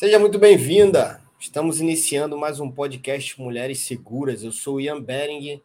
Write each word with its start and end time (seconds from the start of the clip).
Seja 0.00 0.18
muito 0.18 0.38
bem-vinda. 0.38 1.22
Estamos 1.38 1.78
iniciando 1.78 2.38
mais 2.38 2.58
um 2.58 2.70
podcast 2.72 3.38
Mulheres 3.38 3.80
Seguras. 3.80 4.42
Eu 4.42 4.50
sou 4.50 4.80
Ian 4.80 4.98
Bering 4.98 5.60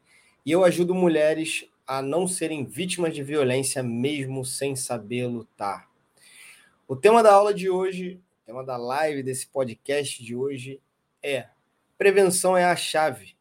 e 0.45 0.51
eu 0.51 0.65
ajudo 0.65 0.93
mulheres 0.93 1.65
a 1.87 2.01
não 2.01 2.27
serem 2.27 2.65
vítimas 2.65 3.15
de 3.15 3.23
violência 3.23 3.81
mesmo 3.81 4.43
sem 4.43 4.75
saber 4.75 5.25
lutar. 5.25 5.89
O 6.85 6.97
tema 6.97 7.23
da 7.23 7.31
aula 7.31 7.53
de 7.53 7.69
hoje, 7.69 8.19
o 8.43 8.45
tema 8.45 8.61
da 8.61 8.75
live 8.75 9.23
desse 9.23 9.47
podcast 9.47 10.21
de 10.21 10.35
hoje 10.35 10.81
é 11.23 11.47
prevenção 11.97 12.57
é 12.57 12.65
a 12.65 12.75
chave. 12.75 13.37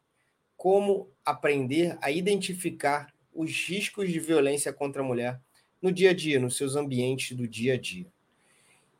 Como 0.55 1.09
aprender 1.25 1.97
a 2.01 2.09
identificar 2.09 3.13
os 3.33 3.51
riscos 3.67 4.09
de 4.09 4.17
violência 4.17 4.71
contra 4.71 5.01
a 5.01 5.05
mulher 5.05 5.41
no 5.81 5.91
dia 5.91 6.11
a 6.11 6.13
dia, 6.13 6.39
nos 6.39 6.55
seus 6.55 6.77
ambientes 6.77 7.35
do 7.35 7.45
dia 7.45 7.73
a 7.73 7.77
dia. 7.77 8.14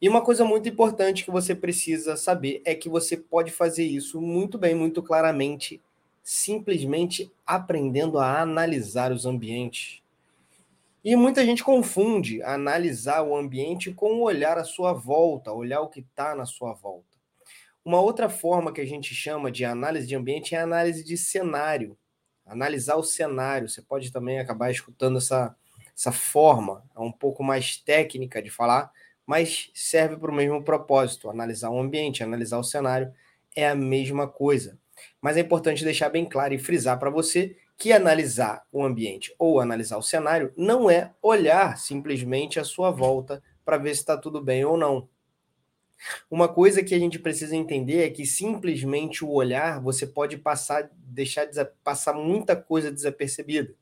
E 0.06 0.08
uma 0.08 0.22
coisa 0.22 0.46
muito 0.46 0.70
importante 0.70 1.26
que 1.26 1.32
você 1.32 1.56
precisa 1.56 2.16
saber 2.16 2.62
é 2.64 2.76
que 2.76 2.88
você 2.88 3.18
pode 3.18 3.52
fazer 3.52 3.84
isso 3.84 4.22
muito 4.22 4.56
bem, 4.56 4.76
muito 4.76 5.02
claramente, 5.02 5.82
simplesmente 6.22 7.32
aprendendo 7.44 8.20
a 8.20 8.40
analisar 8.40 9.12
os 9.12 9.26
ambientes. 9.26 10.04
E 11.04 11.16
muita 11.16 11.44
gente 11.44 11.64
confunde 11.64 12.40
analisar 12.44 13.24
o 13.24 13.36
ambiente 13.36 13.92
com 13.92 14.22
olhar 14.22 14.60
a 14.60 14.64
sua 14.64 14.94
volta, 14.94 15.52
olhar 15.52 15.82
o 15.82 15.90
que 15.90 16.02
está 16.02 16.36
na 16.36 16.46
sua 16.46 16.74
volta. 16.74 17.18
Uma 17.84 18.00
outra 18.00 18.30
forma 18.30 18.72
que 18.72 18.82
a 18.82 18.86
gente 18.86 19.16
chama 19.16 19.52
de 19.52 19.66
análise 19.66 20.06
de 20.06 20.16
ambiente 20.16 20.54
é 20.54 20.60
análise 20.60 21.04
de 21.04 21.18
cenário. 21.18 21.98
Analisar 22.46 22.96
o 22.98 23.04
cenário. 23.04 23.68
Você 23.68 23.82
pode 23.82 24.12
também 24.12 24.38
acabar 24.38 24.70
escutando 24.70 25.18
essa, 25.18 25.56
essa 25.98 26.12
forma, 26.12 26.84
é 26.96 27.00
um 27.00 27.12
pouco 27.12 27.44
mais 27.44 27.78
técnica 27.78 28.40
de 28.40 28.52
falar, 28.52 28.92
mas 29.26 29.70
serve 29.74 30.18
para 30.18 30.32
o 30.32 30.36
mesmo 30.36 30.64
propósito. 30.64 31.30
Analisar 31.30 31.70
o 31.70 31.80
ambiente, 31.80 32.24
analisar 32.24 32.60
o 32.60 32.64
cenário 32.64 33.14
é 33.56 33.68
a 33.68 33.76
mesma 33.76 34.28
coisa. 34.28 34.78
Mas 35.22 35.38
é 35.38 35.42
importante 35.42 35.84
deixar 35.84 36.10
bem 36.10 36.26
claro 36.26 36.54
e 36.54 36.60
frisar 36.60 37.00
para 37.00 37.10
você 37.10 37.58
que 37.78 37.92
analisar 37.92 38.64
o 38.72 38.84
ambiente 38.84 39.34
ou 39.38 39.60
analisar 39.60 39.98
o 39.98 40.02
cenário 40.02 40.54
não 40.56 40.90
é 40.90 41.14
olhar 41.22 41.78
simplesmente 41.78 42.60
a 42.60 42.64
sua 42.64 42.92
volta 42.92 43.44
para 43.66 43.78
ver 43.78 43.94
se 43.94 44.02
está 44.02 44.18
tudo 44.18 44.42
bem 44.42 44.64
ou 44.64 44.78
não. 44.78 45.10
Uma 46.30 46.48
coisa 46.48 46.84
que 46.84 46.94
a 46.94 47.00
gente 47.00 47.18
precisa 47.18 47.56
entender 47.56 48.04
é 48.04 48.10
que 48.10 48.26
simplesmente 48.26 49.24
o 49.24 49.32
olhar 49.32 49.82
você 49.82 50.06
pode 50.06 50.38
passar, 50.38 50.90
deixar 50.94 51.48
passar 51.84 52.14
muita 52.14 52.56
coisa 52.56 52.92
desapercebida. 52.92 53.74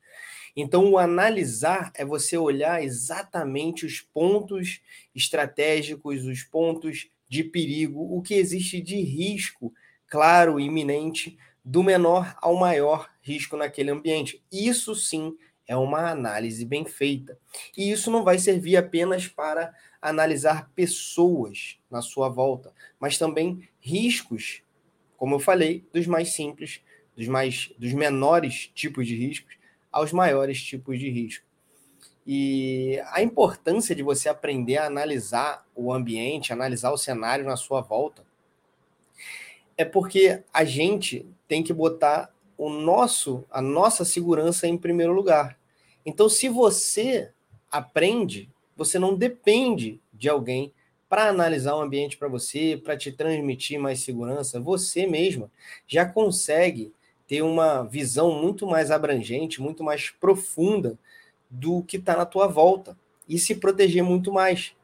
Então, 0.55 0.91
o 0.91 0.97
analisar 0.97 1.91
é 1.95 2.05
você 2.05 2.37
olhar 2.37 2.83
exatamente 2.83 3.85
os 3.85 4.01
pontos 4.01 4.81
estratégicos, 5.15 6.23
os 6.25 6.43
pontos 6.43 7.09
de 7.27 7.43
perigo, 7.43 8.15
o 8.15 8.21
que 8.21 8.35
existe 8.35 8.79
de 8.79 9.01
risco, 9.01 9.73
claro, 10.05 10.59
iminente, 10.59 11.37
do 11.65 11.81
menor 11.81 12.35
ao 12.41 12.55
maior 12.55 13.09
risco 13.21 13.57
naquele 13.57 13.89
ambiente. 13.89 14.43
Isso 14.51 14.93
sim 14.93 15.35
é 15.67 15.75
uma 15.75 16.11
análise 16.11 16.65
bem 16.65 16.85
feita. 16.85 17.39
E 17.75 17.91
isso 17.91 18.11
não 18.11 18.23
vai 18.23 18.37
servir 18.37 18.77
apenas 18.77 19.27
para 19.27 19.73
analisar 20.01 20.69
pessoas 20.75 21.77
na 21.89 22.01
sua 22.01 22.29
volta, 22.29 22.73
mas 22.99 23.17
também 23.17 23.67
riscos, 23.79 24.61
como 25.17 25.35
eu 25.35 25.39
falei, 25.39 25.87
dos 25.93 26.05
mais 26.05 26.33
simples, 26.33 26.81
dos 27.15 27.27
mais 27.27 27.71
dos 27.79 27.93
menores 27.93 28.69
tipos 28.75 29.07
de 29.07 29.15
riscos 29.15 29.62
aos 29.93 30.11
maiores 30.11 30.61
tipos 30.61 30.99
de 30.99 31.09
risco. 31.09 31.45
E 32.25 32.99
a 33.11 33.21
importância 33.21 33.95
de 33.95 34.01
você 34.01 34.27
aprender 34.27 34.77
a 34.77 34.87
analisar 34.87 35.65
o 35.75 35.93
ambiente, 35.93 36.51
analisar 36.51 36.91
o 36.91 36.97
cenário 36.97 37.45
na 37.45 37.55
sua 37.55 37.81
volta, 37.81 38.25
é 39.77 39.85
porque 39.85 40.43
a 40.51 40.63
gente 40.63 41.25
tem 41.47 41.61
que 41.61 41.73
botar 41.73 42.33
o 42.57 42.69
nosso, 42.69 43.45
a 43.51 43.61
nossa 43.61 44.03
segurança 44.03 44.67
em 44.67 44.77
primeiro 44.77 45.13
lugar. 45.13 45.57
Então, 46.05 46.27
se 46.27 46.49
você 46.49 47.31
aprende, 47.69 48.49
você 48.75 48.97
não 48.97 49.15
depende 49.15 49.99
de 50.11 50.29
alguém 50.29 50.73
para 51.09 51.29
analisar 51.29 51.75
o 51.75 51.81
ambiente 51.81 52.17
para 52.17 52.27
você, 52.27 52.81
para 52.83 52.97
te 52.97 53.11
transmitir 53.11 53.79
mais 53.79 53.99
segurança, 53.99 54.59
você 54.59 55.05
mesma 55.05 55.51
já 55.85 56.05
consegue 56.05 56.93
ter 57.33 57.41
uma 57.41 57.81
visão 57.81 58.39
muito 58.39 58.67
mais 58.67 58.91
abrangente, 58.91 59.59
muito 59.59 59.83
mais 59.83 60.11
profunda 60.11 60.99
do 61.49 61.81
que 61.81 61.97
está 61.97 62.15
na 62.15 62.27
tua 62.27 62.45
volta 62.45 62.95
e 63.27 63.39
se 63.39 63.55
proteger 63.55 64.03
muito 64.03 64.31
mais. 64.31 64.75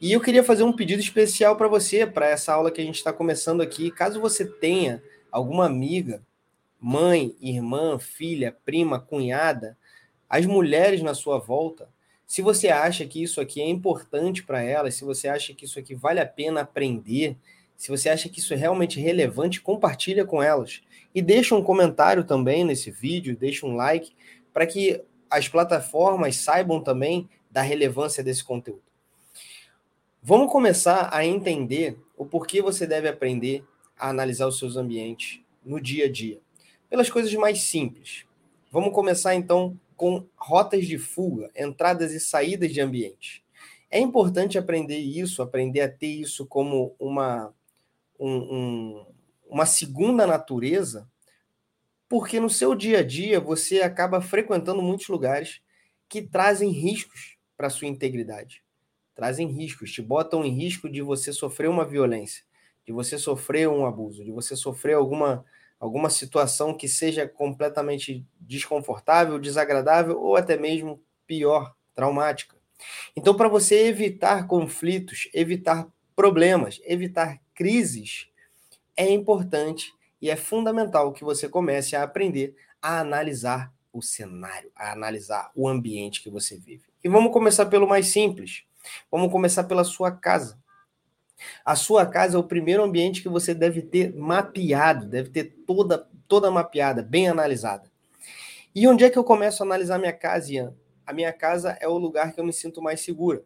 E 0.00 0.10
eu 0.14 0.20
queria 0.22 0.42
fazer 0.42 0.62
um 0.62 0.72
pedido 0.72 1.00
especial 1.00 1.54
para 1.54 1.68
você, 1.68 2.06
para 2.06 2.26
essa 2.26 2.54
aula 2.54 2.70
que 2.70 2.80
a 2.80 2.84
gente 2.84 2.94
está 2.94 3.12
começando 3.12 3.60
aqui. 3.60 3.90
Caso 3.90 4.18
você 4.18 4.46
tenha 4.46 5.02
alguma 5.30 5.66
amiga, 5.66 6.22
mãe, 6.80 7.36
irmã, 7.38 7.98
filha, 7.98 8.56
prima, 8.64 8.98
cunhada, 8.98 9.76
as 10.30 10.46
mulheres 10.46 11.02
na 11.02 11.12
sua 11.12 11.36
volta, 11.36 11.86
se 12.26 12.40
você 12.40 12.68
acha 12.68 13.04
que 13.04 13.22
isso 13.22 13.42
aqui 13.42 13.60
é 13.60 13.68
importante 13.68 14.42
para 14.42 14.62
elas, 14.62 14.94
se 14.94 15.04
você 15.04 15.28
acha 15.28 15.52
que 15.52 15.66
isso 15.66 15.78
aqui 15.78 15.94
vale 15.94 16.18
a 16.18 16.24
pena 16.24 16.62
aprender, 16.62 17.36
se 17.82 17.90
você 17.90 18.08
acha 18.08 18.28
que 18.28 18.38
isso 18.38 18.54
é 18.54 18.56
realmente 18.56 19.00
relevante, 19.00 19.60
compartilha 19.60 20.24
com 20.24 20.40
elas. 20.40 20.82
E 21.12 21.20
deixa 21.20 21.56
um 21.56 21.64
comentário 21.64 22.22
também 22.22 22.64
nesse 22.64 22.92
vídeo, 22.92 23.36
deixa 23.36 23.66
um 23.66 23.74
like, 23.74 24.12
para 24.52 24.64
que 24.68 25.02
as 25.28 25.48
plataformas 25.48 26.36
saibam 26.36 26.80
também 26.80 27.28
da 27.50 27.60
relevância 27.60 28.22
desse 28.22 28.44
conteúdo. 28.44 28.84
Vamos 30.22 30.52
começar 30.52 31.08
a 31.12 31.26
entender 31.26 31.98
o 32.16 32.24
porquê 32.24 32.62
você 32.62 32.86
deve 32.86 33.08
aprender 33.08 33.64
a 33.98 34.10
analisar 34.10 34.46
os 34.46 34.60
seus 34.60 34.76
ambientes 34.76 35.40
no 35.64 35.80
dia 35.80 36.04
a 36.04 36.08
dia. 36.08 36.38
Pelas 36.88 37.10
coisas 37.10 37.34
mais 37.34 37.62
simples. 37.62 38.26
Vamos 38.70 38.94
começar 38.94 39.34
então 39.34 39.76
com 39.96 40.24
rotas 40.36 40.86
de 40.86 40.98
fuga, 40.98 41.50
entradas 41.56 42.12
e 42.12 42.20
saídas 42.20 42.72
de 42.72 42.80
ambiente. 42.80 43.42
É 43.90 43.98
importante 43.98 44.56
aprender 44.56 44.98
isso, 44.98 45.42
aprender 45.42 45.80
a 45.80 45.88
ter 45.88 46.06
isso 46.06 46.46
como 46.46 46.94
uma, 47.00 47.52
um, 48.22 48.56
um, 48.56 49.06
uma 49.48 49.66
segunda 49.66 50.26
natureza, 50.26 51.10
porque 52.08 52.38
no 52.38 52.48
seu 52.48 52.74
dia 52.74 53.00
a 53.00 53.02
dia 53.02 53.40
você 53.40 53.80
acaba 53.80 54.20
frequentando 54.20 54.80
muitos 54.80 55.08
lugares 55.08 55.60
que 56.08 56.22
trazem 56.22 56.70
riscos 56.70 57.36
para 57.56 57.68
sua 57.68 57.88
integridade. 57.88 58.62
Trazem 59.14 59.48
riscos, 59.48 59.92
te 59.92 60.00
botam 60.00 60.44
em 60.44 60.50
risco 60.50 60.88
de 60.88 61.02
você 61.02 61.32
sofrer 61.32 61.68
uma 61.68 61.84
violência, 61.84 62.44
de 62.86 62.92
você 62.92 63.18
sofrer 63.18 63.68
um 63.68 63.84
abuso, 63.84 64.24
de 64.24 64.30
você 64.30 64.54
sofrer 64.54 64.94
alguma, 64.94 65.44
alguma 65.80 66.08
situação 66.08 66.76
que 66.76 66.88
seja 66.88 67.26
completamente 67.26 68.24
desconfortável, 68.40 69.38
desagradável 69.38 70.20
ou 70.20 70.36
até 70.36 70.56
mesmo 70.56 71.02
pior, 71.26 71.74
traumática. 71.94 72.56
Então, 73.16 73.36
para 73.36 73.48
você 73.48 73.86
evitar 73.86 74.46
conflitos, 74.46 75.28
evitar 75.34 75.86
problemas, 76.14 76.80
evitar 76.84 77.41
crises, 77.54 78.28
é 78.96 79.10
importante 79.10 79.92
e 80.20 80.30
é 80.30 80.36
fundamental 80.36 81.12
que 81.12 81.24
você 81.24 81.48
comece 81.48 81.96
a 81.96 82.02
aprender 82.02 82.54
a 82.80 83.00
analisar 83.00 83.72
o 83.92 84.00
cenário, 84.02 84.70
a 84.74 84.92
analisar 84.92 85.50
o 85.54 85.68
ambiente 85.68 86.22
que 86.22 86.30
você 86.30 86.56
vive. 86.56 86.84
E 87.02 87.08
vamos 87.08 87.32
começar 87.32 87.66
pelo 87.66 87.86
mais 87.86 88.06
simples. 88.06 88.64
Vamos 89.10 89.30
começar 89.30 89.64
pela 89.64 89.84
sua 89.84 90.10
casa. 90.10 90.58
A 91.64 91.74
sua 91.74 92.06
casa 92.06 92.36
é 92.36 92.40
o 92.40 92.44
primeiro 92.44 92.82
ambiente 92.82 93.22
que 93.22 93.28
você 93.28 93.52
deve 93.52 93.82
ter 93.82 94.14
mapeado, 94.14 95.06
deve 95.06 95.30
ter 95.30 95.44
toda 95.66 96.08
toda 96.28 96.50
mapeada, 96.50 97.02
bem 97.02 97.28
analisada. 97.28 97.90
E 98.74 98.88
onde 98.88 99.04
é 99.04 99.10
que 99.10 99.18
eu 99.18 99.24
começo 99.24 99.62
a 99.62 99.66
analisar 99.66 99.98
minha 99.98 100.12
casa, 100.14 100.50
Ian? 100.50 100.74
A 101.06 101.12
minha 101.12 101.32
casa 101.32 101.76
é 101.78 101.86
o 101.86 101.98
lugar 101.98 102.32
que 102.32 102.40
eu 102.40 102.44
me 102.44 102.52
sinto 102.54 102.80
mais 102.80 103.00
segura 103.02 103.44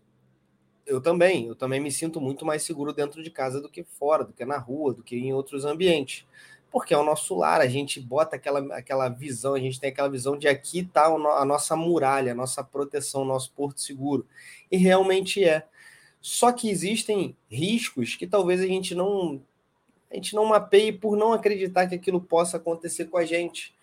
eu 0.87 1.01
também, 1.01 1.47
eu 1.47 1.57
também 1.57 1.81
me 1.81 1.91
sinto 1.91 2.21
muito 2.21 2.47
mais 2.47 2.63
seguro 2.63 2.93
dentro 2.93 3.23
de 3.23 3.31
casa 3.31 3.61
do 3.61 3.69
que 3.69 3.83
fora, 3.83 4.25
do 4.25 4.33
que 4.33 4.45
na 4.45 4.57
rua, 4.57 4.95
do 4.95 5.03
que 5.03 5.17
em 5.17 5.33
outros 5.33 5.65
ambientes. 5.65 6.25
Porque 6.71 6.95
é 6.95 6.99
o 6.99 7.05
nosso 7.05 7.37
lar, 7.37 7.61
a 7.61 7.67
gente 7.67 8.01
bota 8.01 8.37
aquela, 8.37 8.61
aquela 8.77 9.09
visão, 9.09 9.55
a 9.55 9.59
gente 9.59 9.81
tem 9.81 9.91
aquela 9.91 10.09
visão 10.09 10.39
de 10.39 10.47
aqui 10.47 10.81
está 10.81 11.07
a 11.07 11.45
nossa 11.45 11.75
muralha, 11.75 12.33
a 12.33 12.35
nossa 12.35 12.63
proteção, 12.63 13.23
o 13.23 13.25
nosso 13.25 13.53
porto 13.53 13.81
seguro. 13.81 14.27
E 14.71 14.77
realmente 14.77 15.43
é. 15.45 15.67
Só 16.21 16.53
que 16.53 16.69
existem 16.69 17.37
riscos 17.51 18.15
que 18.15 18.27
talvez 18.27 18.61
a 18.61 18.67
gente 18.67 18.95
não 18.95 19.41
a 20.11 20.15
gente 20.15 20.35
não 20.35 20.45
mapeie 20.45 20.93
por 20.93 21.17
não 21.17 21.33
acreditar 21.33 21.87
que 21.89 21.95
aquilo 21.95 22.21
possa 22.21 22.59
acontecer 22.59 23.07
com 23.07 23.17
a 23.17 23.25
gente. 23.25 23.75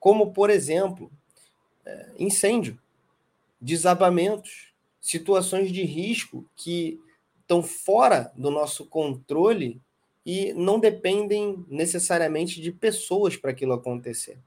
Como, 0.00 0.32
por 0.32 0.50
exemplo, 0.50 1.10
é, 1.86 2.10
incêndio, 2.18 2.78
desabamentos, 3.60 4.67
situações 5.00 5.72
de 5.72 5.82
risco 5.84 6.48
que 6.56 7.00
estão 7.40 7.62
fora 7.62 8.32
do 8.36 8.50
nosso 8.50 8.86
controle 8.86 9.80
e 10.24 10.52
não 10.52 10.78
dependem 10.78 11.64
necessariamente 11.68 12.60
de 12.60 12.70
pessoas 12.70 13.36
para 13.36 13.50
aquilo 13.50 13.72
acontecer. 13.72 14.38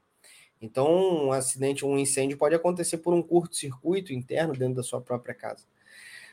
Então, 0.61 1.25
um 1.25 1.31
acidente, 1.31 1.85
um 1.85 1.97
incêndio 1.97 2.37
pode 2.37 2.53
acontecer 2.53 2.97
por 2.97 3.13
um 3.13 3.21
curto-circuito 3.21 4.13
interno 4.13 4.53
dentro 4.53 4.75
da 4.75 4.83
sua 4.83 5.01
própria 5.01 5.33
casa. 5.33 5.63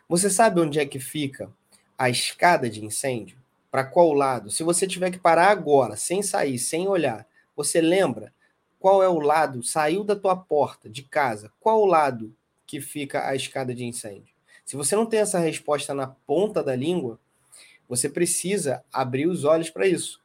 Você 0.07 0.29
sabe 0.29 0.61
onde 0.61 0.79
é 0.79 0.85
que 0.85 1.01
fica 1.01 1.51
a 1.97 2.11
escada 2.11 2.69
de 2.69 2.85
incêndio? 2.85 3.39
para 3.71 3.85
qual 3.85 4.13
lado? 4.13 4.51
Se 4.51 4.63
você 4.63 4.87
tiver 4.87 5.11
que 5.11 5.19
parar 5.19 5.51
agora, 5.51 5.97
sem 5.97 6.23
sair, 6.23 6.59
sem 6.59 6.89
olhar, 6.89 7.27
você 7.55 7.81
lembra 7.81 8.33
qual 8.79 9.03
é 9.03 9.09
o 9.09 9.19
lado? 9.19 9.63
Saiu 9.63 10.05
da 10.05 10.17
tua 10.17 10.37
porta 10.37 10.89
de 10.89 11.03
casa, 11.03 11.53
qual 11.61 11.81
o 11.81 11.87
lado 11.87 12.35
que 12.69 12.83
fica 12.83 13.27
a 13.27 13.35
escada 13.35 13.75
de 13.75 13.83
incêndio? 13.83 14.35
Se 14.65 14.77
você 14.77 14.95
não 14.95 15.07
tem 15.07 15.21
essa 15.21 15.39
resposta 15.39 15.95
na 15.95 16.07
ponta 16.07 16.63
da 16.63 16.77
língua, 16.77 17.19
você 17.89 18.11
precisa 18.11 18.85
abrir 18.93 19.27
os 19.27 19.43
olhos 19.45 19.71
para 19.71 19.87
isso. 19.87 20.21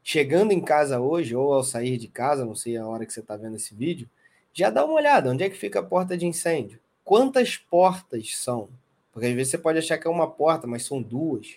Chegando 0.00 0.52
em 0.52 0.60
casa 0.60 1.00
hoje, 1.00 1.34
ou 1.34 1.52
ao 1.52 1.64
sair 1.64 1.98
de 1.98 2.06
casa, 2.06 2.44
não 2.44 2.54
sei 2.54 2.76
a 2.76 2.86
hora 2.86 3.04
que 3.04 3.12
você 3.12 3.18
está 3.18 3.36
vendo 3.36 3.56
esse 3.56 3.74
vídeo, 3.74 4.08
já 4.52 4.70
dá 4.70 4.84
uma 4.84 4.94
olhada, 4.94 5.30
onde 5.30 5.42
é 5.42 5.50
que 5.50 5.56
fica 5.56 5.80
a 5.80 5.82
porta 5.82 6.16
de 6.16 6.24
incêndio? 6.24 6.78
Quantas 7.02 7.56
portas 7.56 8.36
são? 8.36 8.68
Porque 9.12 9.26
às 9.26 9.34
vezes 9.34 9.50
você 9.50 9.58
pode 9.58 9.78
achar 9.78 9.98
que 9.98 10.06
é 10.06 10.10
uma 10.10 10.30
porta, 10.30 10.68
mas 10.68 10.84
são 10.84 11.02
duas. 11.02 11.56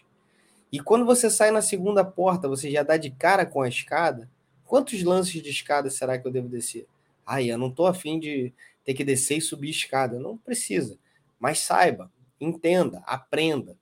E 0.71 0.79
quando 0.79 1.05
você 1.05 1.29
sai 1.29 1.51
na 1.51 1.61
segunda 1.61 2.03
porta, 2.03 2.47
você 2.47 2.71
já 2.71 2.81
dá 2.81 2.97
de 2.97 3.11
cara 3.11 3.45
com 3.45 3.61
a 3.61 3.69
escada. 3.69 4.27
Quantos 4.65 5.03
lances 5.03 5.43
de 5.43 5.49
escada 5.51 5.91
será 5.91 6.17
que 6.17 6.27
eu 6.27 6.31
devo 6.31 6.49
descer? 6.49 6.87
Ai, 7.25 7.51
eu 7.51 7.57
não 7.59 7.67
estou 7.67 7.85
afim 7.85 8.19
de 8.19 8.51
ter 8.88 8.94
que 8.94 9.04
descer 9.04 9.39
e 9.39 9.42
subir 9.42 9.69
escada. 9.69 10.18
Não 10.18 10.38
precisa. 10.38 10.98
Mas 11.38 11.60
saiba, 11.60 12.10
entenda, 12.39 13.04
aprenda, 13.06 13.78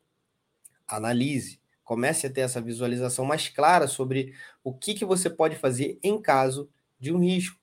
analise, 0.88 1.62
comece 1.84 2.26
a 2.26 2.30
ter 2.30 2.42
essa 2.42 2.60
visualização 2.60 3.24
mais 3.24 3.48
clara 3.48 3.88
sobre 3.88 4.34
o 4.64 4.74
que, 4.74 4.96
que 4.96 5.06
você 5.06 5.30
pode 5.30 5.58
fazer 5.58 6.00
em 6.02 6.20
caso 6.20 6.68
de 7.00 7.14
um 7.14 7.20
risco. 7.20 7.62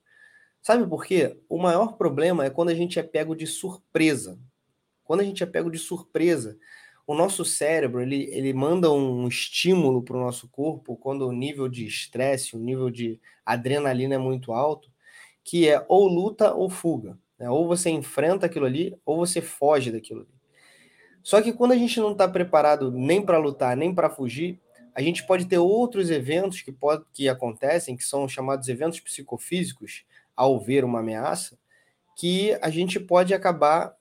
Sabe 0.63 0.87
por 0.87 1.05
quê? 1.05 1.37
O 1.49 1.59
maior 1.59 1.97
problema 1.97 2.45
é 2.45 2.51
quando 2.51 2.69
a 2.69 2.75
gente 2.77 3.01
é 3.01 3.03
pego 3.03 3.35
de 3.35 3.49
surpresa. 3.49 4.39
Quando 5.03 5.23
a 5.23 5.25
gente 5.25 5.43
é 5.43 5.47
pego 5.47 5.69
de 5.69 5.79
surpresa, 5.79 6.57
o 7.05 7.13
nosso 7.13 7.45
cérebro 7.45 8.01
ele, 8.01 8.31
ele 8.31 8.53
manda 8.53 8.89
um 8.93 9.27
estímulo 9.27 10.01
para 10.01 10.17
o 10.17 10.21
nosso 10.21 10.49
corpo 10.49 10.97
quando 10.97 11.27
o 11.27 11.33
nível 11.33 11.69
de 11.69 11.85
estresse, 11.85 12.55
o 12.55 12.61
nível 12.61 12.89
de 12.89 13.21
adrenalina 13.45 14.15
é 14.15 14.19
muito 14.19 14.53
alto, 14.53 14.93
que 15.43 15.69
é 15.69 15.85
ou 15.89 16.07
luta 16.07 16.55
ou 16.55 16.71
fuga. 16.71 17.19
Né? 17.43 17.51
Ou 17.51 17.67
você 17.67 17.91
enfrenta 17.91 18.47
aquilo 18.47 18.67
ali, 18.67 18.97
ou 19.05 19.17
você 19.17 19.41
foge 19.41 19.91
daquilo 19.91 20.21
ali. 20.21 20.31
Só 21.25 21.43
que 21.43 21.53
quando 21.53 21.73
a 21.73 21.77
gente 21.77 21.99
não 21.99 22.13
está 22.13 22.29
preparado 22.29 22.93
nem 22.93 23.21
para 23.21 23.37
lutar, 23.37 23.77
nem 23.77 23.93
para 23.93 24.09
fugir, 24.09 24.61
a 24.95 25.03
gente 25.03 25.27
pode 25.27 25.47
ter 25.47 25.59
outros 25.59 26.09
eventos 26.09 26.63
que, 26.63 26.71
pode, 26.71 27.05
que 27.13 27.29
acontecem, 27.29 27.97
que 27.97 28.05
são 28.05 28.29
chamados 28.29 28.69
eventos 28.69 29.01
psicofísicos, 29.01 30.05
ao 30.37 30.61
ver 30.61 30.85
uma 30.85 31.01
ameaça, 31.01 31.59
que 32.17 32.57
a 32.63 32.71
gente 32.71 33.01
pode 33.01 33.35
acabar 33.35 33.93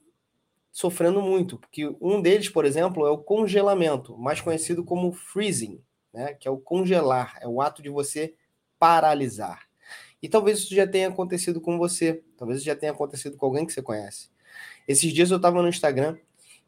sofrendo 0.71 1.21
muito, 1.21 1.57
porque 1.57 1.93
um 1.99 2.21
deles, 2.21 2.47
por 2.47 2.63
exemplo, 2.63 3.07
é 3.07 3.09
o 3.09 3.17
congelamento, 3.17 4.15
mais 4.17 4.39
conhecido 4.39 4.83
como 4.83 5.11
freezing, 5.11 5.81
né? 6.13 6.33
que 6.35 6.47
é 6.47 6.51
o 6.51 6.57
congelar, 6.57 7.37
é 7.41 7.47
o 7.47 7.59
ato 7.59 7.81
de 7.81 7.89
você 7.89 8.35
paralisar. 8.77 9.67
E 10.21 10.29
talvez 10.29 10.59
isso 10.59 10.75
já 10.75 10.85
tenha 10.85 11.07
acontecido 11.07 11.59
com 11.59 11.77
você, 11.77 12.21
talvez 12.37 12.59
isso 12.59 12.65
já 12.65 12.75
tenha 12.75 12.91
acontecido 12.91 13.37
com 13.37 13.45
alguém 13.45 13.65
que 13.65 13.73
você 13.73 13.81
conhece. 13.81 14.29
Esses 14.87 15.11
dias 15.11 15.31
eu 15.31 15.37
estava 15.37 15.61
no 15.61 15.67
Instagram 15.67 16.17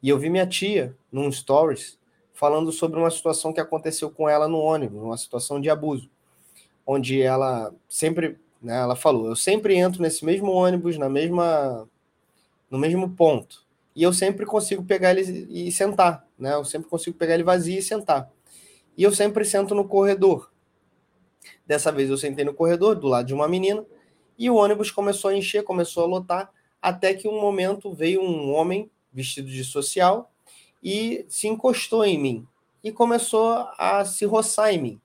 e 0.01 0.09
eu 0.09 0.17
vi 0.17 0.29
minha 0.29 0.47
tia 0.47 0.95
num 1.11 1.31
stories 1.31 1.99
falando 2.33 2.71
sobre 2.71 2.99
uma 2.99 3.11
situação 3.11 3.53
que 3.53 3.59
aconteceu 3.59 4.09
com 4.09 4.27
ela 4.27 4.47
no 4.47 4.57
ônibus, 4.57 5.01
uma 5.01 5.17
situação 5.17 5.61
de 5.61 5.69
abuso, 5.69 6.09
onde 6.85 7.21
ela 7.21 7.73
sempre, 7.87 8.39
né, 8.61 8.79
ela 8.79 8.95
falou, 8.95 9.27
eu 9.27 9.35
sempre 9.35 9.75
entro 9.75 10.01
nesse 10.01 10.25
mesmo 10.25 10.51
ônibus, 10.51 10.97
na 10.97 11.09
mesma 11.09 11.87
no 12.69 12.79
mesmo 12.79 13.09
ponto 13.11 13.63
e 13.95 14.01
eu 14.03 14.11
sempre 14.11 14.45
consigo 14.45 14.83
pegar 14.83 15.11
ele 15.11 15.47
e 15.49 15.71
sentar, 15.71 16.25
né? 16.37 16.53
Eu 16.53 16.65
sempre 16.65 16.89
consigo 16.89 17.15
pegar 17.15 17.35
ele 17.35 17.43
vazio 17.43 17.77
e 17.77 17.81
sentar. 17.81 18.29
E 18.97 19.03
eu 19.03 19.11
sempre 19.11 19.45
sento 19.45 19.75
no 19.75 19.87
corredor. 19.87 20.51
Dessa 21.65 21.91
vez 21.91 22.09
eu 22.09 22.17
sentei 22.17 22.43
no 22.45 22.53
corredor, 22.53 22.95
do 22.95 23.07
lado 23.07 23.27
de 23.27 23.33
uma 23.33 23.47
menina, 23.47 23.85
e 24.37 24.49
o 24.49 24.55
ônibus 24.55 24.91
começou 24.91 25.29
a 25.29 25.35
encher, 25.35 25.63
começou 25.63 26.03
a 26.03 26.07
lotar, 26.07 26.51
até 26.81 27.13
que 27.13 27.27
um 27.27 27.39
momento 27.39 27.93
veio 27.93 28.21
um 28.21 28.53
homem 28.53 28.89
vestido 29.11 29.49
de 29.49 29.63
social 29.63 30.31
e 30.83 31.25
se 31.29 31.47
encostou 31.47 32.03
em 32.03 32.17
mim 32.17 32.47
e 32.83 32.91
começou 32.91 33.67
a 33.77 34.03
se 34.03 34.25
roçar 34.25 34.73
em 34.73 34.81
mim. 34.81 35.01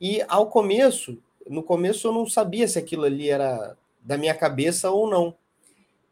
E 0.00 0.22
ao 0.28 0.48
começo, 0.48 1.18
no 1.48 1.62
começo 1.62 2.08
eu 2.08 2.12
não 2.12 2.26
sabia 2.26 2.66
se 2.66 2.78
aquilo 2.78 3.04
ali 3.04 3.30
era 3.30 3.76
da 4.00 4.18
minha 4.18 4.34
cabeça 4.34 4.90
ou 4.90 5.08
não. 5.08 5.34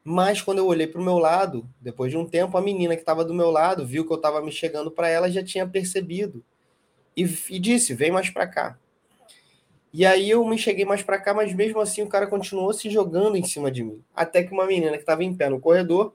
Mas 0.04 0.40
quando 0.40 0.58
eu 0.58 0.66
olhei 0.66 0.86
para 0.86 1.00
o 1.00 1.04
meu 1.04 1.18
lado, 1.18 1.68
depois 1.80 2.10
de 2.10 2.16
um 2.16 2.26
tempo, 2.26 2.56
a 2.56 2.62
menina 2.62 2.94
que 2.94 3.02
estava 3.02 3.24
do 3.24 3.34
meu 3.34 3.50
lado 3.50 3.86
viu 3.86 4.06
que 4.06 4.12
eu 4.12 4.16
estava 4.16 4.42
me 4.42 4.52
chegando 4.52 4.90
para 4.90 5.08
ela 5.08 5.30
já 5.30 5.42
tinha 5.42 5.66
percebido 5.66 6.44
e, 7.16 7.22
e 7.50 7.58
disse: 7.58 7.94
vem 7.94 8.10
mais 8.10 8.30
para 8.30 8.46
cá. 8.46 8.78
E 9.96 10.04
aí 10.04 10.28
eu 10.28 10.44
me 10.44 10.58
cheguei 10.58 10.84
mais 10.84 11.04
para 11.04 11.20
cá, 11.20 11.32
mas 11.32 11.54
mesmo 11.54 11.80
assim 11.80 12.02
o 12.02 12.08
cara 12.08 12.26
continuou 12.26 12.72
se 12.72 12.90
jogando 12.90 13.36
em 13.36 13.44
cima 13.44 13.70
de 13.70 13.84
mim. 13.84 14.02
Até 14.12 14.42
que 14.42 14.52
uma 14.52 14.66
menina 14.66 14.94
que 14.94 15.04
estava 15.04 15.22
em 15.22 15.32
pé 15.32 15.48
no 15.48 15.60
corredor 15.60 16.12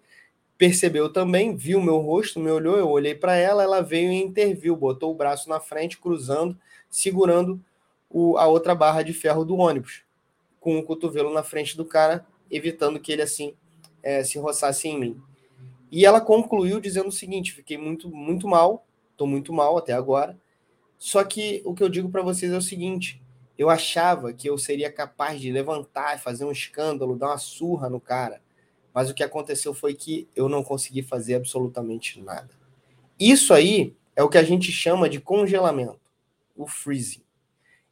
percebeu 0.57 1.07
também, 1.07 1.55
viu 1.55 1.81
meu 1.81 1.99
rosto, 1.99 2.41
me 2.41 2.51
olhou, 2.51 2.75
eu 2.75 2.89
olhei 2.89 3.15
para 3.15 3.37
ela, 3.37 3.63
ela 3.63 3.79
veio 3.79 4.11
e 4.11 4.21
interviu, 4.21 4.75
botou 4.75 5.13
o 5.13 5.15
braço 5.15 5.47
na 5.47 5.61
frente, 5.61 5.97
cruzando, 5.97 6.59
segurando 6.89 7.57
o, 8.09 8.37
a 8.37 8.47
outra 8.47 8.75
barra 8.75 9.01
de 9.01 9.13
ferro 9.13 9.45
do 9.45 9.55
ônibus, 9.55 10.03
com 10.59 10.77
o 10.77 10.83
cotovelo 10.83 11.33
na 11.33 11.41
frente 11.41 11.77
do 11.77 11.85
cara, 11.85 12.27
evitando 12.51 12.99
que 12.99 13.13
ele 13.13 13.21
assim 13.21 13.53
é, 14.03 14.25
se 14.25 14.37
roçasse 14.37 14.89
em 14.89 14.99
mim. 14.99 15.21
E 15.89 16.05
ela 16.05 16.19
concluiu 16.19 16.81
dizendo 16.81 17.07
o 17.07 17.13
seguinte: 17.13 17.53
fiquei 17.53 17.77
muito, 17.77 18.09
muito 18.09 18.45
mal, 18.45 18.85
estou 19.13 19.25
muito 19.25 19.53
mal 19.53 19.77
até 19.77 19.93
agora. 19.93 20.37
Só 20.97 21.23
que 21.23 21.61
o 21.63 21.73
que 21.73 21.81
eu 21.81 21.87
digo 21.87 22.09
para 22.09 22.21
vocês 22.21 22.51
é 22.51 22.57
o 22.57 22.61
seguinte: 22.61 23.21
eu 23.59 23.69
achava 23.69 24.31
que 24.31 24.49
eu 24.49 24.57
seria 24.57 24.89
capaz 24.89 25.41
de 25.41 25.51
levantar, 25.51 26.17
fazer 26.17 26.45
um 26.45 26.51
escândalo, 26.51 27.17
dar 27.17 27.27
uma 27.27 27.37
surra 27.37 27.89
no 27.89 27.99
cara. 27.99 28.41
Mas 28.93 29.09
o 29.09 29.13
que 29.13 29.21
aconteceu 29.21 29.73
foi 29.73 29.93
que 29.93 30.29
eu 30.33 30.47
não 30.47 30.63
consegui 30.63 31.03
fazer 31.03 31.35
absolutamente 31.35 32.21
nada. 32.21 32.49
Isso 33.19 33.53
aí 33.53 33.93
é 34.15 34.23
o 34.23 34.29
que 34.29 34.37
a 34.37 34.43
gente 34.43 34.71
chama 34.71 35.09
de 35.09 35.19
congelamento, 35.19 35.99
o 36.55 36.65
freezing. 36.65 37.21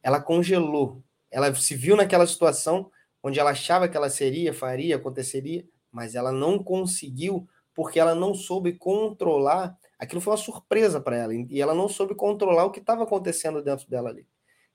Ela 0.01 0.21
congelou. 0.21 1.03
Ela 1.29 1.53
se 1.53 1.75
viu 1.75 1.97
naquela 1.97 2.25
situação 2.25 2.89
onde 3.21 3.37
ela 3.37 3.51
achava 3.51 3.89
que 3.89 3.97
ela 3.97 4.09
seria, 4.09 4.53
faria, 4.53 4.95
aconteceria, 4.95 5.65
mas 5.91 6.15
ela 6.15 6.31
não 6.31 6.63
conseguiu 6.63 7.45
porque 7.75 7.99
ela 7.99 8.15
não 8.15 8.33
soube 8.33 8.71
controlar. 8.71 9.77
Aquilo 9.99 10.21
foi 10.21 10.31
uma 10.31 10.37
surpresa 10.37 11.01
para 11.01 11.17
ela 11.17 11.33
e 11.35 11.59
ela 11.61 11.75
não 11.75 11.89
soube 11.89 12.15
controlar 12.15 12.63
o 12.63 12.71
que 12.71 12.79
estava 12.79 13.03
acontecendo 13.03 13.61
dentro 13.61 13.89
dela 13.89 14.09
ali. 14.09 14.25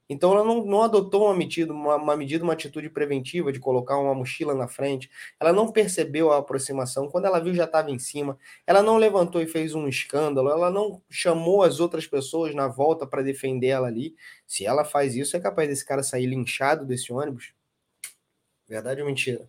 Então 0.09 0.33
ela 0.33 0.45
não, 0.45 0.65
não 0.65 0.83
adotou 0.83 1.27
uma 1.27 1.35
medida, 1.35 1.73
uma, 1.73 1.97
uma, 1.97 2.17
medida, 2.17 2.45
uma 2.45 2.53
atitude 2.53 2.91
preventiva 2.91 3.53
de 3.53 3.59
colocar 3.59 3.99
uma 3.99 4.15
mochila 4.15 4.55
na 4.55 4.69
frente. 4.69 5.11
Ela 5.41 5.53
não 5.53 5.71
percebeu 5.71 6.33
a 6.33 6.39
aproximação. 6.39 7.09
Quando 7.09 7.27
ela 7.27 7.41
viu, 7.41 7.55
já 7.55 7.65
estava 7.65 7.91
em 7.91 7.99
cima. 7.99 8.39
Ela 8.67 8.83
não 8.83 8.97
levantou 8.97 9.41
e 9.41 9.47
fez 9.47 9.75
um 9.75 9.89
escândalo. 9.89 10.51
Ela 10.51 10.71
não 10.71 11.01
chamou 11.09 11.63
as 11.63 11.81
outras 11.81 12.07
pessoas 12.07 12.55
na 12.55 12.69
volta 12.69 13.07
para 13.07 13.23
defender 13.23 13.69
ela 13.69 13.89
ali. 13.89 14.15
Se 14.47 14.67
ela 14.67 14.85
faz 14.85 15.17
isso, 15.17 15.37
é 15.37 15.41
capaz 15.41 15.69
desse 15.69 15.85
cara 15.85 16.03
sair 16.03 16.27
linchado 16.27 16.85
desse 16.85 17.13
ônibus. 17.13 17.55
Verdade 18.69 19.01
ou 19.01 19.07
mentira? 19.07 19.49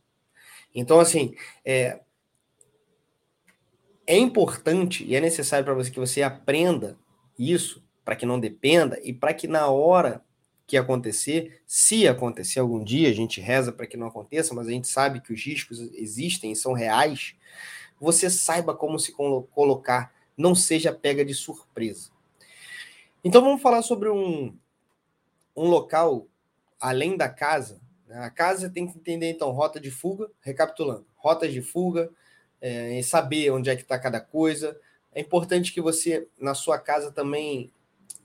Então, 0.74 1.00
assim, 1.00 1.36
é, 1.64 2.00
é 4.08 4.18
importante 4.18 5.04
e 5.04 5.16
é 5.16 5.22
necessário 5.22 5.66
para 5.66 5.74
você 5.74 5.92
que 5.92 6.00
você 6.00 6.22
aprenda 6.22 6.98
isso, 7.38 7.84
para 8.04 8.16
que 8.16 8.26
não 8.26 8.40
dependa 8.40 9.00
e 9.04 9.14
para 9.14 9.34
que 9.34 9.48
na 9.48 9.68
hora 9.68 10.22
que 10.74 10.78
acontecer, 10.78 11.62
se 11.68 12.08
acontecer 12.08 12.60
algum 12.60 12.84
dia, 12.84 13.08
a 13.08 13.14
gente 13.14 13.40
reza 13.40 13.72
para 13.72 13.86
que 13.86 13.96
não 13.96 14.08
aconteça, 14.08 14.56
mas 14.56 14.68
a 14.68 14.72
gente 14.72 14.88
sabe 14.88 15.22
que 15.22 15.32
os 15.32 15.40
riscos 15.40 15.80
existem 15.94 16.52
e 16.52 16.56
são 16.56 16.74
reais, 16.74 17.36
você 18.02 18.28
saiba 18.28 18.74
como 18.74 18.98
se 18.98 19.14
colocar, 19.52 20.12
não 20.36 20.56
seja 20.56 20.92
pega 20.92 21.24
de 21.24 21.36
surpresa. 21.36 22.10
Então 23.24 23.44
vamos 23.44 23.62
falar 23.62 23.84
sobre 23.84 24.10
um, 24.10 24.58
um 25.56 25.68
local 25.68 26.26
além 26.82 27.16
da 27.16 27.30
casa, 27.30 27.80
a 28.10 28.32
casa 28.32 28.68
tem 28.68 28.88
que 28.88 28.98
entender, 28.98 29.30
então, 29.30 29.52
rota 29.52 29.80
de 29.80 29.92
fuga, 29.92 30.28
recapitulando, 30.42 31.06
rotas 31.16 31.54
de 31.54 31.62
fuga, 31.62 32.10
é, 32.60 33.00
saber 33.04 33.52
onde 33.52 33.70
é 33.70 33.76
que 33.76 33.84
está 33.84 34.00
cada 34.00 34.20
coisa. 34.20 34.76
É 35.14 35.22
importante 35.22 35.72
que 35.72 35.82
você, 35.82 36.28
na 36.40 36.56
sua 36.56 36.80
casa, 36.80 37.12
também 37.12 37.72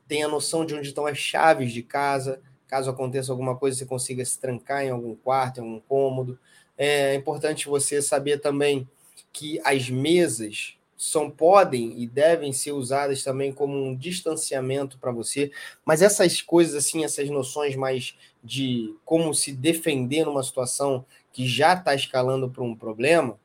tenha 0.09 0.27
noção 0.27 0.65
de 0.65 0.75
onde 0.75 0.89
estão 0.89 1.07
as 1.07 1.19
chaves 1.19 1.73
de 1.73 1.83
casa. 1.83 2.41
Caso 2.67 2.91
aconteça 2.91 3.31
alguma 3.31 3.57
coisa, 3.57 3.79
você 3.79 3.87
consiga 3.87 4.25
se 4.25 4.39
trancar 4.39 4.85
em 4.85 4.91
algum 4.91 5.15
quarto, 5.15 5.59
em 5.59 5.63
algum 5.63 5.81
cômodo. 5.81 6.39
É 6.77 7.15
importante 7.15 7.69
você 7.69 8.01
saber 8.01 8.39
também 8.41 8.89
que 9.33 9.61
as 9.65 9.89
mesas 9.91 10.79
são 10.97 11.31
podem 11.31 12.01
e 12.01 12.09
devem 12.09 12.53
ser 12.53 12.73
usadas 12.73 13.23
também 13.23 13.53
como 13.53 13.77
um 13.81 13.95
distanciamento 13.95 14.99
para 14.99 15.13
você, 15.13 15.53
mas 15.85 16.03
essas 16.03 16.43
coisas 16.43 16.75
assim, 16.75 17.05
essas 17.05 17.31
noções 17.31 17.77
mais 17.77 18.17
de 18.43 18.93
como 19.05 19.33
se 19.33 19.53
defender 19.53 20.25
numa 20.25 20.43
situação 20.43 21.05
que 21.33 21.47
já 21.47 21.75
está 21.75 21.95
escalando 21.95 22.51
para 22.51 22.65
um 22.65 22.75
problema, 22.75 23.39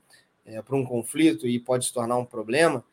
é, 0.44 0.62
para 0.64 0.76
um 0.76 0.84
conflito 0.84 1.48
e 1.48 1.60
pode 1.60 1.86
se 1.86 1.94
tornar 1.94 2.18
um 2.18 2.26
problema, 2.26 2.84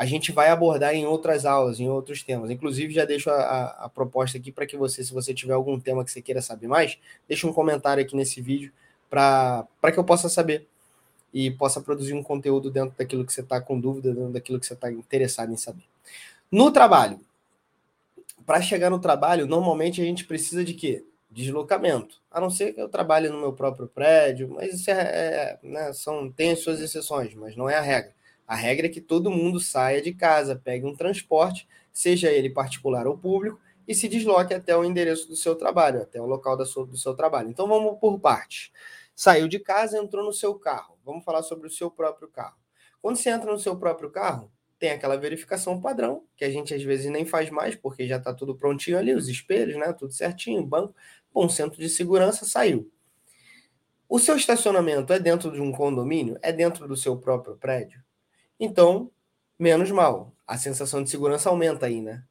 a 0.00 0.06
gente 0.06 0.32
vai 0.32 0.48
abordar 0.48 0.94
em 0.94 1.04
outras 1.04 1.44
aulas, 1.44 1.78
em 1.78 1.86
outros 1.86 2.22
temas. 2.22 2.50
Inclusive, 2.50 2.94
já 2.94 3.04
deixo 3.04 3.28
a, 3.28 3.34
a, 3.34 3.64
a 3.84 3.88
proposta 3.90 4.38
aqui 4.38 4.50
para 4.50 4.64
que 4.64 4.74
você, 4.74 5.04
se 5.04 5.12
você 5.12 5.34
tiver 5.34 5.52
algum 5.52 5.78
tema 5.78 6.02
que 6.02 6.10
você 6.10 6.22
queira 6.22 6.40
saber 6.40 6.68
mais, 6.68 6.96
deixe 7.28 7.46
um 7.46 7.52
comentário 7.52 8.02
aqui 8.02 8.16
nesse 8.16 8.40
vídeo 8.40 8.72
para 9.10 9.66
que 9.92 9.98
eu 9.98 10.04
possa 10.04 10.30
saber 10.30 10.66
e 11.34 11.50
possa 11.50 11.82
produzir 11.82 12.14
um 12.14 12.22
conteúdo 12.22 12.70
dentro 12.70 12.96
daquilo 12.96 13.26
que 13.26 13.32
você 13.32 13.42
está 13.42 13.60
com 13.60 13.78
dúvida, 13.78 14.14
dentro 14.14 14.32
daquilo 14.32 14.58
que 14.58 14.64
você 14.64 14.72
está 14.72 14.90
interessado 14.90 15.52
em 15.52 15.56
saber. 15.58 15.84
No 16.50 16.70
trabalho, 16.70 17.20
para 18.46 18.62
chegar 18.62 18.88
no 18.88 19.00
trabalho, 19.00 19.46
normalmente 19.46 20.00
a 20.00 20.04
gente 20.06 20.24
precisa 20.24 20.64
de 20.64 20.72
quê? 20.72 21.04
Deslocamento. 21.30 22.22
A 22.30 22.40
não 22.40 22.48
ser 22.48 22.72
que 22.72 22.80
eu 22.80 22.88
trabalhe 22.88 23.28
no 23.28 23.38
meu 23.38 23.52
próprio 23.52 23.86
prédio, 23.86 24.48
mas 24.48 24.72
isso 24.72 24.90
é, 24.90 24.94
é 24.94 25.58
né, 25.62 25.92
são, 25.92 26.32
tem 26.32 26.52
as 26.52 26.60
suas 26.60 26.80
exceções, 26.80 27.34
mas 27.34 27.54
não 27.54 27.68
é 27.68 27.74
a 27.74 27.82
regra. 27.82 28.18
A 28.50 28.56
regra 28.56 28.88
é 28.88 28.90
que 28.90 29.00
todo 29.00 29.30
mundo 29.30 29.60
saia 29.60 30.02
de 30.02 30.12
casa, 30.12 30.56
pegue 30.56 30.84
um 30.84 30.92
transporte, 30.92 31.68
seja 31.92 32.32
ele 32.32 32.50
particular 32.50 33.06
ou 33.06 33.16
público, 33.16 33.60
e 33.86 33.94
se 33.94 34.08
desloque 34.08 34.52
até 34.52 34.76
o 34.76 34.84
endereço 34.84 35.28
do 35.28 35.36
seu 35.36 35.54
trabalho, 35.54 36.02
até 36.02 36.20
o 36.20 36.26
local 36.26 36.56
da 36.56 36.66
sua, 36.66 36.84
do 36.84 36.96
seu 36.96 37.14
trabalho. 37.14 37.48
Então 37.48 37.68
vamos 37.68 37.96
por 38.00 38.18
partes. 38.18 38.72
Saiu 39.14 39.46
de 39.46 39.60
casa, 39.60 39.98
entrou 39.98 40.24
no 40.24 40.32
seu 40.32 40.52
carro. 40.56 40.98
Vamos 41.04 41.24
falar 41.24 41.44
sobre 41.44 41.68
o 41.68 41.70
seu 41.70 41.92
próprio 41.92 42.26
carro. 42.26 42.56
Quando 43.00 43.18
você 43.18 43.30
entra 43.30 43.52
no 43.52 43.58
seu 43.60 43.76
próprio 43.76 44.10
carro, 44.10 44.50
tem 44.80 44.90
aquela 44.90 45.16
verificação 45.16 45.80
padrão, 45.80 46.24
que 46.34 46.44
a 46.44 46.50
gente 46.50 46.74
às 46.74 46.82
vezes 46.82 47.08
nem 47.08 47.24
faz 47.24 47.50
mais, 47.50 47.76
porque 47.76 48.04
já 48.04 48.16
está 48.16 48.34
tudo 48.34 48.56
prontinho 48.56 48.98
ali, 48.98 49.14
os 49.14 49.28
espelhos, 49.28 49.76
né? 49.76 49.92
Tudo 49.92 50.12
certinho, 50.12 50.66
banco. 50.66 50.92
Bom, 51.32 51.48
centro 51.48 51.78
de 51.78 51.88
segurança 51.88 52.44
saiu. 52.44 52.90
O 54.08 54.18
seu 54.18 54.34
estacionamento 54.34 55.12
é 55.12 55.20
dentro 55.20 55.52
de 55.52 55.60
um 55.60 55.70
condomínio? 55.70 56.36
É 56.42 56.52
dentro 56.52 56.88
do 56.88 56.96
seu 56.96 57.16
próprio 57.16 57.54
prédio? 57.54 58.02
Então, 58.60 59.10
menos 59.58 59.90
mal. 59.90 60.34
A 60.46 60.58
sensação 60.58 61.02
de 61.02 61.08
segurança 61.08 61.48
aumenta 61.48 61.86
aí, 61.86 62.02
né? 62.02 62.22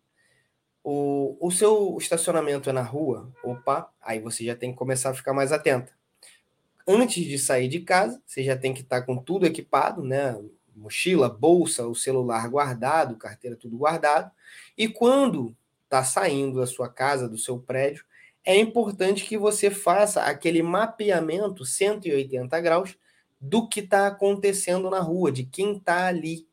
O, 0.83 1.35
o 1.41 1.51
seu 1.51 1.97
estacionamento 1.99 2.69
é 2.69 2.73
na 2.73 2.83
rua, 2.83 3.33
opa, 3.43 3.91
aí 3.99 4.19
você 4.19 4.45
já 4.45 4.55
tem 4.55 4.71
que 4.71 4.77
começar 4.77 5.09
a 5.09 5.13
ficar 5.13 5.33
mais 5.33 5.51
atenta. 5.51 5.91
Antes 6.87 7.25
de 7.25 7.37
sair 7.39 7.67
de 7.67 7.79
casa, 7.79 8.21
você 8.25 8.43
já 8.43 8.55
tem 8.55 8.73
que 8.73 8.81
estar 8.81 9.01
com 9.01 9.17
tudo 9.17 9.45
equipado, 9.45 10.03
né? 10.03 10.39
Mochila, 10.75 11.29
bolsa, 11.29 11.87
o 11.87 11.95
celular 11.95 12.47
guardado, 12.47 13.17
carteira 13.17 13.55
tudo 13.55 13.77
guardado. 13.77 14.31
E 14.77 14.87
quando 14.87 15.55
está 15.83 16.03
saindo 16.03 16.59
da 16.59 16.67
sua 16.67 16.87
casa, 16.87 17.27
do 17.27 17.37
seu 17.37 17.59
prédio, 17.59 18.05
é 18.45 18.55
importante 18.55 19.25
que 19.25 19.37
você 19.37 19.69
faça 19.69 20.23
aquele 20.23 20.61
mapeamento 20.61 21.65
180 21.65 22.59
graus 22.61 22.97
do 23.39 23.67
que 23.67 23.79
está 23.79 24.07
acontecendo 24.07 24.89
na 24.89 24.99
rua, 24.99 25.31
de 25.31 25.43
quem 25.43 25.77
está 25.77 26.07
ali, 26.07 26.47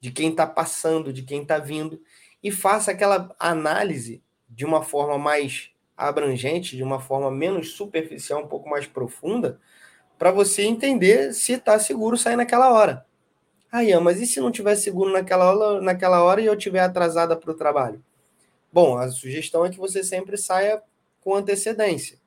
de 0.00 0.10
quem 0.10 0.30
está 0.30 0.46
passando, 0.46 1.12
de 1.12 1.22
quem 1.22 1.42
está 1.42 1.58
vindo, 1.58 2.00
e 2.42 2.50
faça 2.50 2.90
aquela 2.90 3.34
análise 3.38 4.22
de 4.48 4.64
uma 4.64 4.82
forma 4.82 5.18
mais 5.18 5.70
abrangente, 5.96 6.76
de 6.76 6.82
uma 6.82 7.00
forma 7.00 7.30
menos 7.30 7.72
superficial, 7.72 8.44
um 8.44 8.48
pouco 8.48 8.68
mais 8.68 8.86
profunda, 8.86 9.58
para 10.18 10.30
você 10.30 10.62
entender 10.62 11.32
se 11.32 11.52
está 11.52 11.78
seguro 11.78 12.16
sair 12.16 12.36
naquela 12.36 12.72
hora. 12.72 13.06
Aí, 13.70 13.92
ah, 13.92 14.00
mas 14.00 14.20
e 14.20 14.26
se 14.26 14.40
não 14.40 14.50
tiver 14.50 14.76
seguro 14.76 15.12
naquela 15.12 15.52
hora, 15.52 15.80
naquela 15.80 16.22
hora 16.22 16.40
e 16.40 16.46
eu 16.46 16.56
tiver 16.56 16.80
atrasada 16.80 17.36
para 17.36 17.50
o 17.50 17.56
trabalho? 17.56 18.02
Bom, 18.72 18.96
a 18.96 19.08
sugestão 19.10 19.64
é 19.64 19.70
que 19.70 19.78
você 19.78 20.04
sempre 20.04 20.36
saia 20.36 20.82
com 21.20 21.34
antecedência. 21.34 22.18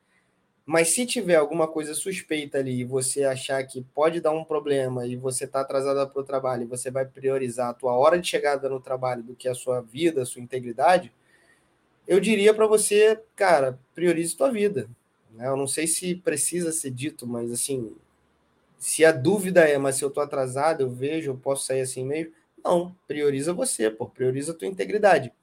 Mas 0.70 0.90
se 0.90 1.04
tiver 1.04 1.34
alguma 1.34 1.68
coisa 1.68 1.96
suspeita 1.96 2.60
ali 2.60 2.82
e 2.82 2.86
você 2.86 3.24
achar 3.24 3.66
que 3.66 3.82
pode 3.82 4.22
dar 4.22 4.30
um 4.30 4.44
problema 4.44 5.04
e 5.08 5.16
você 5.16 5.46
está 5.46 5.62
atrasada 5.62 6.06
para 6.06 6.22
o 6.22 6.24
trabalho 6.24 6.62
e 6.62 6.68
você 6.68 6.92
vai 6.92 7.08
priorizar 7.08 7.70
a 7.70 7.74
tua 7.74 7.98
hora 7.98 8.20
de 8.22 8.28
chegada 8.28 8.70
no 8.70 8.80
trabalho 8.80 9.24
do 9.24 9.36
que 9.36 9.48
a 9.48 9.56
sua 9.56 9.82
vida, 9.82 10.22
a 10.22 10.26
sua 10.28 10.44
integridade, 10.44 11.12
eu 12.08 12.20
diria 12.20 12.54
para 12.54 12.68
você, 12.68 13.20
cara, 13.36 13.80
priorize 13.96 14.38
tua 14.38 14.52
vida. 14.52 14.88
Né? 15.32 15.48
Eu 15.48 15.58
não 15.58 15.66
sei 15.66 15.88
se 15.88 16.14
precisa 16.14 16.72
ser 16.72 16.92
dito, 16.92 17.26
mas 17.26 17.52
assim, 17.52 17.96
se 18.78 19.04
a 19.04 19.12
dúvida 19.12 19.62
é, 19.68 19.76
mas 19.80 19.96
se 19.96 20.04
eu 20.04 20.10
estou 20.10 20.22
atrasado, 20.22 20.82
eu 20.82 20.90
vejo, 20.92 21.32
eu 21.32 21.36
posso 21.36 21.66
sair 21.66 21.82
assim 21.82 22.06
mesmo. 22.06 22.32
Não, 22.64 22.96
prioriza 23.08 23.54
você, 23.54 23.90
pô, 23.90 24.06
prioriza 24.06 24.52
a 24.52 24.56
tua 24.56 24.68
integridade, 24.68 25.34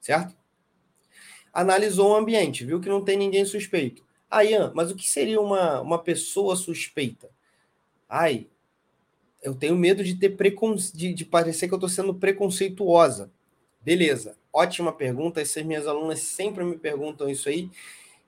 certo? 0.00 0.36
Analisou 1.52 2.12
o 2.12 2.16
ambiente, 2.16 2.64
viu 2.64 2.80
que 2.80 2.88
não 2.88 3.04
tem 3.04 3.16
ninguém 3.16 3.44
suspeito 3.44 4.04
ah, 4.32 4.42
Ian, 4.42 4.72
mas 4.74 4.90
o 4.90 4.96
que 4.96 5.06
seria 5.06 5.38
uma, 5.38 5.82
uma 5.82 5.98
pessoa 5.98 6.56
suspeita? 6.56 7.28
Ai, 8.08 8.46
eu 9.42 9.54
tenho 9.54 9.76
medo 9.76 10.02
de 10.02 10.14
ter 10.14 10.30
preconce... 10.30 10.96
de, 10.96 11.12
de 11.12 11.26
parecer 11.26 11.68
que 11.68 11.74
eu 11.74 11.76
estou 11.76 11.88
sendo 11.88 12.14
preconceituosa. 12.14 13.30
Beleza, 13.82 14.34
ótima 14.50 14.90
pergunta. 14.90 15.38
Essas 15.38 15.62
minhas 15.64 15.86
alunas 15.86 16.20
sempre 16.20 16.64
me 16.64 16.78
perguntam 16.78 17.28
isso 17.28 17.46
aí. 17.50 17.70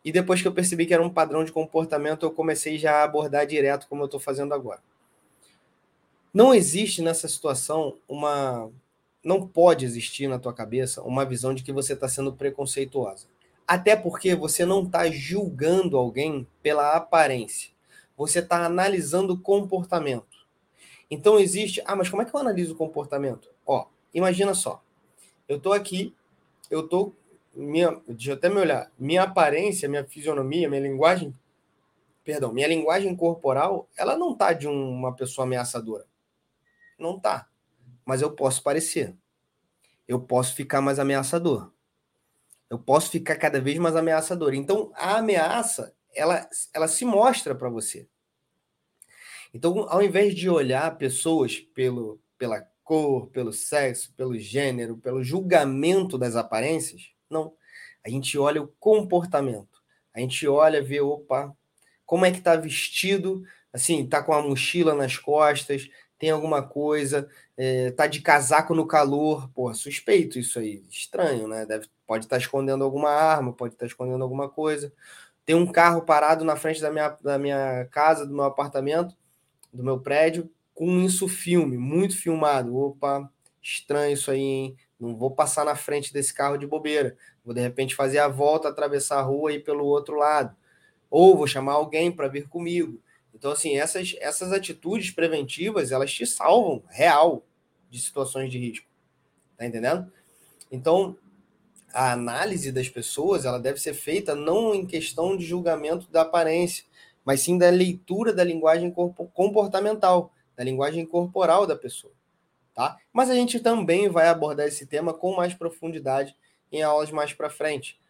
E 0.04 0.12
depois 0.12 0.42
que 0.42 0.46
eu 0.46 0.52
percebi 0.52 0.84
que 0.84 0.92
era 0.92 1.02
um 1.02 1.08
padrão 1.08 1.42
de 1.42 1.50
comportamento, 1.52 2.26
eu 2.26 2.30
comecei 2.30 2.76
já 2.76 2.96
a 2.96 3.04
abordar 3.04 3.46
direto 3.46 3.86
como 3.88 4.02
eu 4.02 4.06
estou 4.06 4.20
fazendo 4.20 4.52
agora. 4.52 4.82
Não 6.34 6.52
existe 6.52 7.00
nessa 7.00 7.26
situação 7.28 7.96
uma. 8.06 8.70
Não 9.24 9.46
pode 9.46 9.86
existir 9.86 10.28
na 10.28 10.38
tua 10.38 10.52
cabeça 10.52 11.00
uma 11.02 11.24
visão 11.24 11.54
de 11.54 11.62
que 11.62 11.72
você 11.72 11.94
está 11.94 12.08
sendo 12.08 12.34
preconceituosa. 12.34 13.26
Até 13.66 13.96
porque 13.96 14.34
você 14.34 14.64
não 14.64 14.82
está 14.82 15.10
julgando 15.10 15.96
alguém 15.96 16.46
pela 16.62 16.94
aparência. 16.96 17.70
Você 18.16 18.40
está 18.40 18.64
analisando 18.64 19.32
o 19.32 19.40
comportamento. 19.40 20.46
Então 21.10 21.38
existe. 21.38 21.82
Ah, 21.86 21.96
mas 21.96 22.08
como 22.08 22.22
é 22.22 22.24
que 22.24 22.34
eu 22.34 22.40
analiso 22.40 22.74
o 22.74 22.76
comportamento? 22.76 23.50
Ó, 23.66 23.86
imagina 24.12 24.54
só. 24.54 24.82
Eu 25.48 25.56
estou 25.56 25.72
aqui, 25.72 26.14
eu 26.70 26.80
estou. 26.84 27.14
Minha, 27.54 28.00
deixa 28.06 28.32
eu 28.32 28.34
até 28.34 28.48
me 28.48 28.56
olhar. 28.56 28.90
Minha 28.98 29.22
aparência, 29.22 29.88
minha 29.88 30.04
fisionomia, 30.04 30.68
minha 30.68 30.82
linguagem. 30.82 31.34
Perdão, 32.22 32.52
minha 32.52 32.66
linguagem 32.66 33.14
corporal, 33.14 33.88
ela 33.96 34.16
não 34.16 34.34
tá 34.34 34.52
de 34.52 34.66
uma 34.66 35.14
pessoa 35.14 35.46
ameaçadora. 35.46 36.06
Não 36.98 37.18
tá. 37.18 37.48
Mas 38.04 38.22
eu 38.22 38.30
posso 38.30 38.62
parecer. 38.62 39.14
Eu 40.06 40.20
posso 40.20 40.54
ficar 40.54 40.80
mais 40.80 40.98
ameaçador 40.98 41.73
eu 42.70 42.78
posso 42.78 43.10
ficar 43.10 43.36
cada 43.36 43.60
vez 43.60 43.78
mais 43.78 43.96
ameaçador. 43.96 44.54
Então, 44.54 44.92
a 44.94 45.18
ameaça, 45.18 45.94
ela, 46.14 46.48
ela 46.72 46.88
se 46.88 47.04
mostra 47.04 47.54
para 47.54 47.68
você. 47.68 48.08
Então, 49.52 49.86
ao 49.88 50.02
invés 50.02 50.34
de 50.34 50.50
olhar 50.50 50.96
pessoas 50.98 51.60
pelo, 51.60 52.20
pela 52.36 52.60
cor, 52.82 53.28
pelo 53.28 53.52
sexo, 53.52 54.12
pelo 54.16 54.36
gênero, 54.36 54.96
pelo 54.98 55.22
julgamento 55.22 56.18
das 56.18 56.36
aparências, 56.36 57.10
não. 57.30 57.54
A 58.04 58.10
gente 58.10 58.36
olha 58.36 58.62
o 58.62 58.68
comportamento. 58.78 59.82
A 60.12 60.20
gente 60.20 60.46
olha, 60.46 60.82
vê, 60.82 61.00
opa, 61.00 61.56
como 62.04 62.26
é 62.26 62.30
que 62.30 62.38
está 62.38 62.56
vestido, 62.56 63.44
assim, 63.72 64.06
tá 64.06 64.22
com 64.22 64.32
a 64.32 64.42
mochila 64.42 64.94
nas 64.94 65.16
costas, 65.16 65.88
tem 66.24 66.30
alguma 66.30 66.62
coisa, 66.62 67.28
é, 67.54 67.90
tá 67.90 68.06
de 68.06 68.22
casaco 68.22 68.74
no 68.74 68.86
calor, 68.86 69.46
pô, 69.50 69.74
suspeito 69.74 70.38
isso 70.38 70.58
aí, 70.58 70.82
estranho, 70.88 71.46
né? 71.46 71.66
Deve, 71.66 71.86
pode 72.06 72.24
estar 72.24 72.36
tá 72.36 72.40
escondendo 72.40 72.82
alguma 72.82 73.10
arma, 73.10 73.52
pode 73.52 73.74
estar 73.74 73.84
tá 73.84 73.86
escondendo 73.86 74.24
alguma 74.24 74.48
coisa. 74.48 74.90
Tem 75.44 75.54
um 75.54 75.70
carro 75.70 76.00
parado 76.00 76.42
na 76.42 76.56
frente 76.56 76.80
da 76.80 76.90
minha, 76.90 77.10
da 77.22 77.38
minha 77.38 77.86
casa, 77.90 78.24
do 78.24 78.32
meu 78.32 78.44
apartamento, 78.44 79.14
do 79.70 79.84
meu 79.84 80.00
prédio, 80.00 80.50
com 80.72 80.98
isso 81.02 81.28
filme, 81.28 81.76
muito 81.76 82.16
filmado. 82.16 82.74
Opa, 82.74 83.30
estranho 83.60 84.14
isso 84.14 84.30
aí, 84.30 84.40
hein? 84.40 84.76
Não 84.98 85.14
vou 85.14 85.30
passar 85.30 85.66
na 85.66 85.76
frente 85.76 86.10
desse 86.10 86.32
carro 86.32 86.56
de 86.56 86.66
bobeira. 86.66 87.18
Vou 87.44 87.52
de 87.52 87.60
repente 87.60 87.94
fazer 87.94 88.18
a 88.18 88.28
volta, 88.28 88.70
atravessar 88.70 89.18
a 89.18 89.22
rua 89.22 89.52
e 89.52 89.56
ir 89.56 89.62
pelo 89.62 89.84
outro 89.84 90.16
lado. 90.16 90.56
Ou 91.10 91.36
vou 91.36 91.46
chamar 91.46 91.74
alguém 91.74 92.10
para 92.10 92.28
vir 92.28 92.48
comigo. 92.48 92.98
Então, 93.44 93.52
assim, 93.52 93.76
essas, 93.76 94.16
essas 94.20 94.52
atitudes 94.52 95.10
preventivas, 95.10 95.92
elas 95.92 96.10
te 96.10 96.24
salvam 96.24 96.82
real 96.88 97.44
de 97.90 98.00
situações 98.00 98.50
de 98.50 98.58
risco. 98.58 98.86
Tá 99.54 99.66
entendendo? 99.66 100.10
Então, 100.72 101.14
a 101.92 102.12
análise 102.12 102.72
das 102.72 102.88
pessoas, 102.88 103.44
ela 103.44 103.58
deve 103.58 103.78
ser 103.78 103.92
feita 103.92 104.34
não 104.34 104.74
em 104.74 104.86
questão 104.86 105.36
de 105.36 105.44
julgamento 105.44 106.10
da 106.10 106.22
aparência, 106.22 106.86
mas 107.22 107.42
sim 107.42 107.58
da 107.58 107.68
leitura 107.68 108.32
da 108.32 108.42
linguagem 108.42 108.90
comportamental, 108.90 110.32
da 110.56 110.64
linguagem 110.64 111.04
corporal 111.04 111.66
da 111.66 111.76
pessoa, 111.76 112.14
tá? 112.72 112.96
Mas 113.12 113.28
a 113.28 113.34
gente 113.34 113.60
também 113.60 114.08
vai 114.08 114.28
abordar 114.28 114.68
esse 114.68 114.86
tema 114.86 115.12
com 115.12 115.36
mais 115.36 115.52
profundidade 115.52 116.34
em 116.72 116.82
aulas 116.82 117.10
mais 117.10 117.34
para 117.34 117.50
frente 117.50 118.00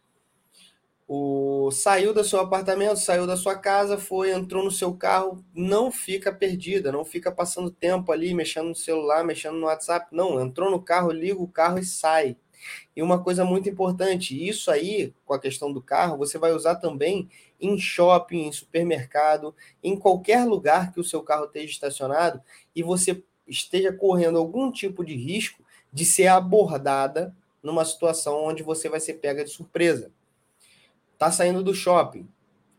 o 1.07 1.69
saiu 1.71 2.13
do 2.13 2.23
seu 2.23 2.39
apartamento, 2.39 2.97
saiu 2.97 3.27
da 3.27 3.37
sua 3.37 3.55
casa, 3.55 3.97
foi, 3.97 4.31
entrou 4.31 4.63
no 4.63 4.71
seu 4.71 4.93
carro, 4.95 5.43
não 5.53 5.91
fica 5.91 6.33
perdida, 6.33 6.91
não 6.91 7.05
fica 7.05 7.31
passando 7.31 7.69
tempo 7.69 8.11
ali 8.11 8.33
mexendo 8.33 8.69
no 8.69 8.75
celular, 8.75 9.23
mexendo 9.23 9.57
no 9.57 9.67
WhatsApp, 9.67 10.07
não, 10.11 10.41
entrou 10.41 10.71
no 10.71 10.81
carro, 10.81 11.11
liga 11.11 11.39
o 11.39 11.47
carro 11.47 11.77
e 11.77 11.85
sai. 11.85 12.35
E 12.95 13.03
uma 13.03 13.21
coisa 13.23 13.45
muito 13.45 13.69
importante, 13.69 14.47
isso 14.47 14.71
aí, 14.71 15.13
com 15.25 15.33
a 15.33 15.39
questão 15.39 15.71
do 15.71 15.81
carro, 15.81 16.17
você 16.17 16.37
vai 16.37 16.51
usar 16.53 16.75
também 16.75 17.29
em 17.59 17.77
shopping, 17.77 18.47
em 18.47 18.51
supermercado, 18.51 19.55
em 19.83 19.95
qualquer 19.95 20.45
lugar 20.45 20.91
que 20.91 20.99
o 20.99 21.03
seu 21.03 21.21
carro 21.21 21.45
esteja 21.45 21.71
estacionado 21.71 22.41
e 22.75 22.81
você 22.81 23.23
esteja 23.47 23.93
correndo 23.93 24.39
algum 24.39 24.71
tipo 24.71 25.05
de 25.05 25.15
risco 25.15 25.63
de 25.93 26.03
ser 26.03 26.27
abordada 26.27 27.35
numa 27.61 27.85
situação 27.85 28.43
onde 28.43 28.63
você 28.63 28.89
vai 28.89 28.99
ser 28.99 29.15
pega 29.15 29.43
de 29.43 29.51
surpresa. 29.51 30.11
Tá 31.17 31.31
saindo 31.31 31.63
do 31.63 31.73
shopping, 31.73 32.27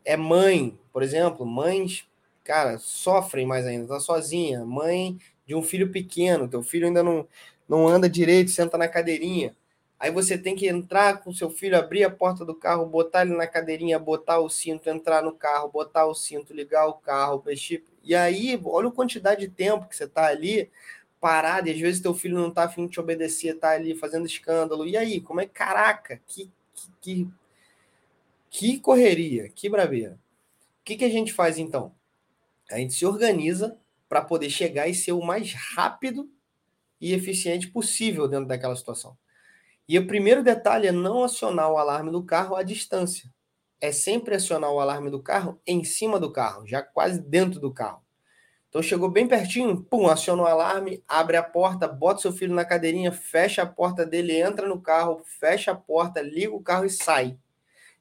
é 0.05 0.17
mãe, 0.17 0.79
por 0.93 1.03
exemplo, 1.03 1.45
mães, 1.45 2.07
cara, 2.45 2.79
sofrem 2.79 3.47
mais 3.47 3.67
ainda, 3.67 3.89
tá 3.89 4.01
sozinha, 4.01 4.65
mãe 4.65 5.19
de 5.47 5.55
um 5.55 5.63
filho 5.63 5.91
pequeno, 5.91 6.49
teu 6.49 6.63
filho 6.63 6.87
ainda 6.87 7.03
não, 7.03 7.27
não 7.69 7.89
anda 7.89 8.09
direito, 8.09 8.51
senta 8.51 8.79
na 8.79 8.89
cadeirinha. 8.89 9.55
Aí 9.99 10.11
você 10.11 10.37
tem 10.37 10.55
que 10.55 10.69
entrar 10.69 11.23
com 11.23 11.33
seu 11.33 11.49
filho, 11.49 11.77
abrir 11.77 12.05
a 12.05 12.11
porta 12.11 12.45
do 12.45 12.55
carro, 12.55 12.85
botar 12.85 13.23
ele 13.23 13.35
na 13.35 13.47
cadeirinha, 13.47 13.99
botar 13.99 14.39
o 14.39 14.49
cinto, 14.49 14.91
entrar 14.91 15.23
no 15.23 15.33
carro, 15.33 15.71
botar 15.71 16.05
o 16.05 16.15
cinto, 16.15 16.53
ligar 16.53 16.87
o 16.87 16.95
carro, 16.95 17.43
mexer. 17.47 17.83
E 18.05 18.15
aí, 18.15 18.61
olha 18.65 18.89
a 18.89 18.93
quantidade 18.93 19.41
de 19.41 19.49
tempo 19.49 19.89
que 19.89 19.97
você 19.97 20.07
tá 20.07 20.27
ali 20.27 20.71
parado, 21.19 21.69
e 21.69 21.73
às 21.73 21.81
vezes 21.81 22.01
teu 22.01 22.13
filho 22.13 22.39
não 22.39 22.51
tá 22.51 22.65
afim 22.65 22.87
de 22.87 22.93
te 22.93 23.01
obedecer, 23.01 23.59
tá 23.59 23.71
ali 23.71 23.95
fazendo 23.95 24.27
escândalo. 24.27 24.87
E 24.87 24.97
aí, 24.97 25.21
como 25.21 25.41
é 25.41 25.47
caraca, 25.47 26.21
que, 26.27 26.51
que, 26.75 26.91
que 27.01 27.29
que 28.57 28.81
correria, 28.81 29.51
que 29.51 29.69
braveira. 29.69 30.19
O 30.81 30.85
que, 30.87 30.97
que 30.97 31.05
a 31.05 31.11
gente 31.11 31.31
faz 31.31 31.59
então? 31.59 31.95
A 32.71 32.79
gente 32.79 32.95
se 32.95 33.05
organiza 33.05 33.79
para 34.09 34.23
poder 34.23 34.49
chegar 34.49 34.89
e 34.89 34.95
ser 34.95 35.13
o 35.13 35.21
mais 35.21 35.53
rápido 35.53 36.31
e 36.99 37.13
eficiente 37.13 37.69
possível 37.69 38.27
dentro 38.27 38.47
daquela 38.47 38.75
situação. 38.75 39.15
E 39.87 39.99
o 39.99 40.07
primeiro 40.07 40.43
detalhe 40.43 40.87
é 40.87 40.93
não 40.93 41.23
acionar 41.23 41.71
o 41.71 41.77
alarme 41.77 42.11
do 42.11 42.25
carro 42.25 42.57
à 42.57 42.63
distância. 42.63 43.31
É 43.79 43.93
sempre 43.93 44.35
acionar 44.35 44.71
o 44.73 44.81
alarme 44.81 45.11
do 45.11 45.23
carro 45.23 45.61
em 45.67 45.85
cima 45.85 46.19
do 46.19 46.33
carro, 46.33 46.67
já 46.67 46.81
quase 46.81 47.21
dentro 47.21 47.61
do 47.61 47.75
carro. 47.75 48.03
Então 48.71 48.81
chegou 48.81 49.11
bem 49.11 49.29
pertinho, 49.29 49.83
pum, 49.83 50.09
aciona 50.09 50.45
o 50.45 50.47
alarme, 50.47 51.05
abre 51.07 51.37
a 51.37 51.43
porta, 51.43 51.87
bota 51.87 52.23
seu 52.23 52.33
filho 52.33 52.55
na 52.55 52.65
cadeirinha, 52.65 53.13
fecha 53.13 53.61
a 53.61 53.67
porta 53.67 54.07
dele, 54.07 54.41
entra 54.41 54.67
no 54.67 54.81
carro, 54.81 55.23
fecha 55.27 55.73
a 55.73 55.77
porta, 55.77 56.23
liga 56.23 56.55
o 56.55 56.63
carro 56.63 56.87
e 56.87 56.91
sai. 56.91 57.39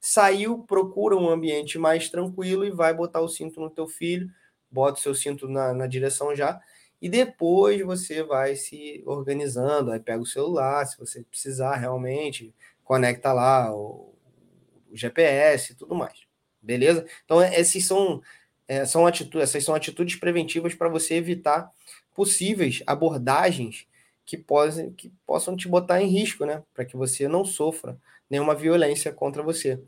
Saiu, 0.08 0.60
procura 0.60 1.18
um 1.18 1.28
ambiente 1.28 1.80
mais 1.80 2.10
tranquilo 2.10 2.64
e 2.64 2.70
vai 2.70 2.94
botar 2.94 3.22
o 3.22 3.28
cinto 3.28 3.60
no 3.60 3.72
teu 3.72 3.88
filho, 3.88 4.30
bota 4.70 5.00
o 5.00 5.02
seu 5.02 5.16
cinto 5.16 5.48
na, 5.48 5.74
na 5.74 5.88
direção 5.88 6.36
já, 6.36 6.62
e 7.02 7.10
depois 7.10 7.82
você 7.82 8.22
vai 8.22 8.56
se 8.56 9.02
organizando, 9.04 9.92
aí 9.92 10.00
pega 10.00 10.22
o 10.22 10.26
celular, 10.26 10.86
se 10.86 10.96
você 11.00 11.24
precisar 11.24 11.78
realmente, 11.78 12.54
conecta 12.84 13.34
lá 13.34 13.76
o, 13.76 14.14
o 14.92 14.96
GPS 14.96 15.74
e 15.74 15.76
tudo 15.76 15.96
mais. 15.96 16.20
Beleza? 16.62 17.04
Então, 17.26 17.42
esses 17.42 17.88
são, 17.88 18.22
é, 18.68 18.86
são 18.86 19.08
atitudes, 19.08 19.50
essas 19.50 19.64
são 19.64 19.74
atitudes 19.74 20.18
preventivas 20.18 20.76
para 20.76 20.88
você 20.88 21.16
evitar 21.16 21.72
possíveis 22.14 22.84
abordagens 22.86 23.88
que, 24.24 24.38
possam, 24.38 24.92
que 24.92 25.12
possam 25.26 25.58
te 25.58 25.68
botar 25.68 26.00
em 26.00 26.08
risco, 26.08 26.46
né? 26.46 26.62
Para 26.76 26.86
que 26.86 26.96
você 26.96 27.28
não 27.28 27.44
sofra 27.44 27.98
nenhuma 28.30 28.54
violência 28.54 29.12
contra 29.12 29.42
você. 29.42 29.80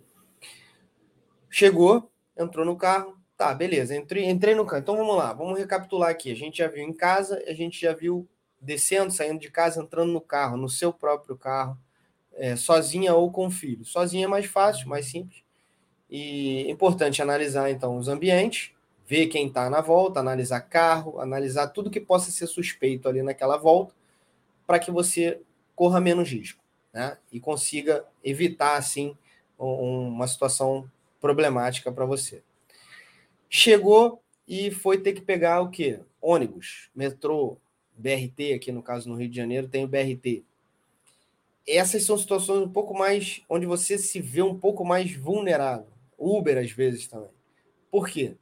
Chegou, 1.50 2.10
entrou 2.38 2.66
no 2.66 2.76
carro, 2.76 3.18
tá, 3.38 3.54
beleza, 3.54 3.96
entrei, 3.96 4.26
entrei 4.26 4.56
no 4.56 4.66
carro. 4.66 4.82
Então 4.82 4.98
vamos 4.98 5.16
lá, 5.16 5.34
vamos 5.34 5.58
recapitular 5.58 6.10
aqui. 6.10 6.32
A 6.32 6.36
gente 6.36 6.58
já 6.58 6.68
viu 6.68 6.84
em 6.84 6.94
casa, 6.94 7.42
a 7.48 7.54
gente 7.54 7.80
já 7.80 7.94
viu 7.94 8.28
descendo, 8.60 9.12
saindo 9.12 9.40
de 9.40 9.50
casa, 9.50 9.82
entrando 9.82 10.12
no 10.12 10.22
carro, 10.22 10.58
no 10.58 10.70
seu 10.70 10.92
próprio 10.92 11.38
carro, 11.38 11.78
é, 12.34 12.56
sozinha 12.56 13.14
ou 13.14 13.32
com 13.32 13.50
filho. 13.50 13.86
Sozinha 13.86 14.26
é 14.26 14.28
mais 14.28 14.46
fácil, 14.46 14.90
mais 14.90 15.06
simples. 15.06 15.44
E 16.10 16.66
é 16.68 16.72
importante 16.72 17.22
analisar 17.22 17.70
então 17.70 17.98
os 17.98 18.08
ambientes, 18.08 18.72
ver 19.06 19.28
quem 19.28 19.48
está 19.48 19.70
na 19.70 19.82
volta, 19.82 20.20
analisar 20.20 20.62
carro, 20.62 21.20
analisar 21.20 21.68
tudo 21.68 21.90
que 21.90 22.00
possa 22.00 22.32
ser 22.32 22.48
suspeito 22.48 23.08
ali 23.08 23.22
naquela 23.22 23.58
volta, 23.58 23.94
para 24.66 24.80
que 24.80 24.92
você 24.92 25.42
corra 25.76 26.00
menos 26.00 26.30
risco, 26.30 26.62
né? 26.94 27.18
E 27.32 27.40
consiga 27.40 28.06
evitar 28.24 28.78
assim 28.78 29.18
uma 29.58 30.28
situação 30.28 30.90
problemática 31.20 31.92
para 31.92 32.06
você. 32.06 32.44
Chegou 33.50 34.22
e 34.48 34.72
foi 34.72 34.98
ter 34.98 35.14
que 35.14 35.22
pegar 35.22 35.62
o 35.62 35.70
quê? 35.70 36.00
Ônibus, 36.22 36.90
metrô, 36.96 37.58
BRT, 37.98 38.54
aqui 38.54 38.72
no 38.72 38.84
caso 38.84 39.10
no 39.10 39.16
Rio 39.16 39.30
de 39.30 39.36
Janeiro 39.36 39.68
tem 39.68 39.84
o 39.84 39.88
BRT. 39.88 40.44
Essas 41.68 42.04
são 42.04 42.18
situações 42.18 42.62
um 42.62 42.70
pouco 42.70 42.94
mais 42.94 43.42
onde 43.50 43.66
você 43.66 43.98
se 43.98 44.22
vê 44.22 44.42
um 44.42 44.58
pouco 44.58 44.86
mais 44.86 45.14
vulnerável. 45.16 45.88
Uber 46.18 46.58
às 46.58 46.72
vezes 46.72 47.08
também. 47.08 47.30
Por 47.92 48.08
quê? 48.08 48.36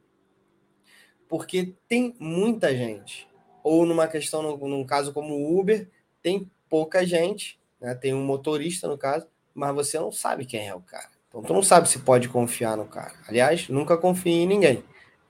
Porque 1.28 1.74
tem 1.88 2.14
muita 2.18 2.74
gente. 2.76 3.28
Ou 3.62 3.84
numa 3.84 4.06
questão, 4.06 4.56
num 4.56 4.84
caso 4.84 5.12
como 5.12 5.34
o 5.34 5.58
Uber, 5.58 5.88
tem 6.22 6.48
pouca 6.68 7.04
gente, 7.04 7.58
né? 7.80 7.94
tem 7.94 8.14
um 8.14 8.24
motorista 8.24 8.86
no 8.86 8.96
caso, 8.96 9.26
mas 9.52 9.74
você 9.74 9.98
não 9.98 10.12
sabe 10.12 10.46
quem 10.46 10.68
é 10.68 10.74
o 10.74 10.80
cara. 10.80 11.15
Então 11.36 11.42
tu 11.42 11.52
não 11.52 11.62
sabe 11.62 11.86
se 11.86 11.98
pode 11.98 12.30
confiar 12.30 12.78
no 12.78 12.86
cara. 12.86 13.12
Aliás, 13.28 13.68
nunca 13.68 13.94
confie 13.98 14.30
em 14.30 14.46
ninguém. 14.46 14.82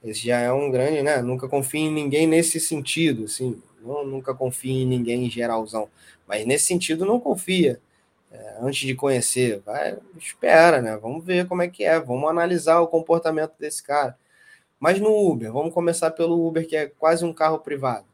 Esse 0.05 0.29
já 0.29 0.39
é 0.39 0.53
um 0.53 0.71
grande, 0.71 1.03
né? 1.03 1.21
Nunca 1.21 1.49
confie 1.49 1.81
em 1.81 1.93
ninguém 1.93 2.29
nesse 2.29 2.61
sentido, 2.61 3.25
assim. 3.25 3.61
Não, 3.83 4.07
nunca 4.07 4.33
confie 4.33 4.71
em 4.71 4.87
ninguém 4.87 5.27
em 5.27 5.31
geralzão. 5.31 5.89
Mas 6.25 6.47
nesse 6.47 6.67
sentido, 6.67 7.05
não 7.05 7.19
confia. 7.19 7.81
É, 8.31 8.59
antes 8.61 8.87
de 8.87 8.95
conhecer, 8.95 9.61
vai, 9.67 9.99
espera, 10.17 10.81
né? 10.81 10.97
Vamos 10.97 11.25
ver 11.25 11.49
como 11.49 11.63
é 11.63 11.69
que 11.69 11.83
é. 11.83 11.99
Vamos 11.99 12.31
analisar 12.31 12.81
o 12.81 12.87
comportamento 12.87 13.55
desse 13.59 13.83
cara. 13.83 14.17
Mas 14.79 15.01
no 15.01 15.11
Uber, 15.11 15.53
vamos 15.53 15.75
começar 15.75 16.13
pelo 16.13 16.47
Uber, 16.47 16.69
que 16.69 16.77
é 16.77 16.87
quase 16.87 17.25
um 17.25 17.33
carro 17.33 17.59
privado. 17.59 18.07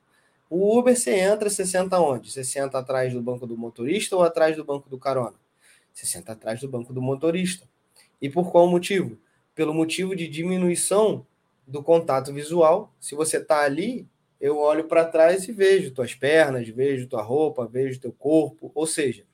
O 0.49 0.79
Uber, 0.79 0.97
você 0.97 1.11
entra, 1.11 1.51
você 1.51 1.67
senta 1.67 2.01
onde? 2.01 2.33
Você 2.33 2.43
senta 2.43 2.79
atrás 2.79 3.13
do 3.13 3.21
banco 3.21 3.47
do 3.47 3.59
motorista 3.59 4.17
ou 4.17 4.23
atrás 4.23 4.57
do 4.57 4.65
banco 4.65 4.89
do 4.89 4.97
carona? 4.99 5.35
Você 5.93 6.07
senta 6.07 6.33
atrás 6.33 6.59
do 6.59 6.69
banco 6.69 6.95
do 6.95 7.03
motorista. 7.03 7.71
E 8.23 8.31
por 8.31 8.53
qual 8.53 8.69
motivo? 8.69 9.19
Pelo 9.53 9.75
motivo 9.75 10.15
de 10.15 10.29
diminuição 10.29 11.27
do 11.67 11.83
contato 11.83 12.33
visual. 12.33 12.95
Se 13.01 13.17
você 13.17 13.39
está 13.39 13.63
ali, 13.63 14.07
eu 14.41 14.59
olho 14.59 14.85
para 14.85 15.05
trás 15.05 15.49
e 15.49 15.53
vejo 15.53 15.91
tuas 15.91 16.15
pernas, 16.15 16.69
vejo 16.69 17.09
tua 17.09 17.21
roupa, 17.21 17.67
vejo 17.67 18.01
teu 18.01 18.13
corpo. 18.13 18.71
Ou 18.77 18.87
seja, 18.87 19.25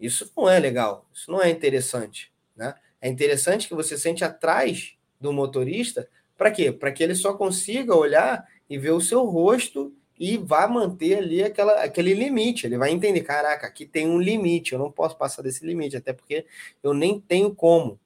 isso 0.00 0.32
não 0.34 0.48
é 0.48 0.58
legal, 0.58 1.06
isso 1.12 1.30
não 1.30 1.42
é 1.42 1.50
interessante. 1.50 2.32
Né? 2.56 2.74
É 3.00 3.08
interessante 3.08 3.68
que 3.68 3.74
você 3.74 3.98
sente 3.98 4.24
atrás 4.24 4.94
do 5.20 5.32
motorista. 5.34 6.08
Para 6.36 6.50
quê? 6.50 6.72
Para 6.72 6.90
que 6.90 7.02
ele 7.02 7.14
só 7.14 7.34
consiga 7.34 7.94
olhar 7.94 8.48
e 8.70 8.78
ver 8.78 8.92
o 8.92 9.00
seu 9.02 9.24
rosto 9.26 9.94
e 10.18 10.38
vá 10.38 10.66
manter 10.66 11.18
ali 11.18 11.42
aquela, 11.42 11.82
aquele 11.84 12.14
limite. 12.14 12.66
Ele 12.66 12.78
vai 12.78 12.90
entender: 12.90 13.20
caraca, 13.20 13.66
aqui 13.66 13.84
tem 13.84 14.08
um 14.08 14.18
limite, 14.18 14.72
eu 14.72 14.78
não 14.78 14.90
posso 14.90 15.16
passar 15.18 15.42
desse 15.42 15.66
limite, 15.66 15.96
até 15.96 16.14
porque 16.14 16.46
eu 16.82 16.94
nem 16.94 17.20
tenho 17.20 17.54
como. 17.54 17.99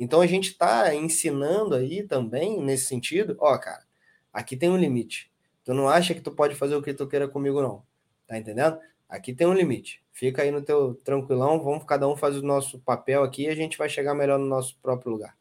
Então 0.00 0.22
a 0.22 0.26
gente 0.26 0.48
está 0.48 0.94
ensinando 0.94 1.74
aí 1.74 2.02
também 2.02 2.58
nesse 2.62 2.86
sentido, 2.86 3.36
ó, 3.38 3.56
cara, 3.58 3.84
aqui 4.32 4.56
tem 4.56 4.70
um 4.70 4.76
limite. 4.78 5.30
Tu 5.62 5.74
não 5.74 5.90
acha 5.90 6.14
que 6.14 6.22
tu 6.22 6.30
pode 6.30 6.54
fazer 6.54 6.74
o 6.74 6.82
que 6.82 6.94
tu 6.94 7.06
queira 7.06 7.28
comigo, 7.28 7.60
não. 7.60 7.82
Tá 8.26 8.38
entendendo? 8.38 8.78
Aqui 9.06 9.34
tem 9.34 9.46
um 9.46 9.52
limite. 9.52 10.02
Fica 10.10 10.40
aí 10.40 10.50
no 10.50 10.62
teu 10.62 10.94
tranquilão, 11.04 11.62
vamos 11.62 11.84
cada 11.84 12.08
um 12.08 12.16
fazer 12.16 12.38
o 12.38 12.42
nosso 12.42 12.78
papel 12.80 13.22
aqui 13.22 13.42
e 13.42 13.48
a 13.48 13.54
gente 13.54 13.76
vai 13.76 13.90
chegar 13.90 14.14
melhor 14.14 14.38
no 14.38 14.46
nosso 14.46 14.78
próprio 14.80 15.12
lugar. 15.12 15.36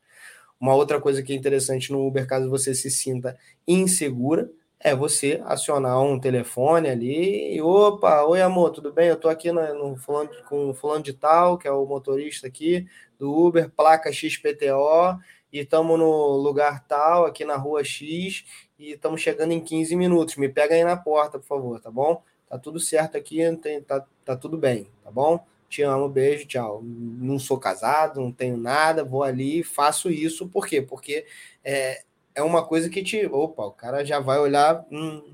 Uma 0.60 0.76
outra 0.76 1.00
coisa 1.00 1.24
que 1.24 1.32
é 1.32 1.36
interessante 1.38 1.90
no 1.90 2.06
Uber, 2.06 2.28
caso 2.28 2.50
você 2.50 2.76
se 2.76 2.92
sinta 2.92 3.38
insegura, 3.66 4.52
é 4.80 4.96
você 4.96 5.42
acionar 5.46 6.02
um 6.02 6.20
telefone 6.20 6.90
ali 6.90 7.54
e 7.54 7.62
opa, 7.62 8.24
oi 8.24 8.42
amor, 8.42 8.72
tudo 8.72 8.94
bem? 8.94 9.10
Eu 9.10 9.18
tô 9.18 9.28
aqui 9.28 9.52
no, 9.52 9.62
no 9.74 9.98
fulano, 9.98 10.30
com 10.48 10.70
o 10.70 10.74
fulano 10.74 11.04
de 11.04 11.14
tal, 11.14 11.58
que 11.58 11.68
é 11.68 11.72
o 11.72 11.86
motorista 11.86 12.48
aqui 12.48 12.88
do 13.18 13.30
Uber, 13.36 13.70
placa 13.70 14.12
XPTO, 14.12 15.20
e 15.52 15.60
estamos 15.60 16.00
no 16.00 16.38
lugar 16.38 16.86
tal, 16.88 17.26
aqui 17.26 17.44
na 17.44 17.58
rua 17.58 17.84
X, 17.84 18.46
e 18.78 18.92
estamos 18.92 19.20
chegando 19.20 19.52
em 19.52 19.60
15 19.60 19.96
minutos. 19.98 20.38
Me 20.38 20.48
pega 20.48 20.76
aí 20.76 20.84
na 20.84 20.96
porta, 20.96 21.38
por 21.38 21.46
favor, 21.46 21.82
tá 21.82 21.92
bom? 21.92 22.24
Tá 22.48 22.58
tudo 22.58 22.80
certo 22.80 23.18
aqui, 23.18 23.40
tem, 23.58 23.82
tá, 23.82 24.06
tá 24.24 24.36
tudo 24.38 24.58
bem, 24.58 24.88
tá 25.04 25.12
bom? 25.12 25.44
Te 25.68 25.82
amo, 25.84 26.08
beijo, 26.08 26.48
tchau. 26.48 26.82
Não 26.84 27.38
sou 27.38 27.60
casado, 27.60 28.22
não 28.22 28.32
tenho 28.32 28.56
nada, 28.56 29.04
vou 29.04 29.24
ali, 29.24 29.62
faço 29.62 30.10
isso, 30.10 30.48
por 30.48 30.66
quê? 30.66 30.82
Porque 30.82 31.26
é, 31.64 32.04
é 32.36 32.42
uma 32.42 32.66
coisa 32.66 32.90
que 32.90 33.04
te. 33.04 33.26
Opa, 33.26 33.64
o 33.66 33.72
cara 33.72 34.04
já 34.06 34.20
vai 34.20 34.40
olhar. 34.40 34.86
Hum, 34.92 35.34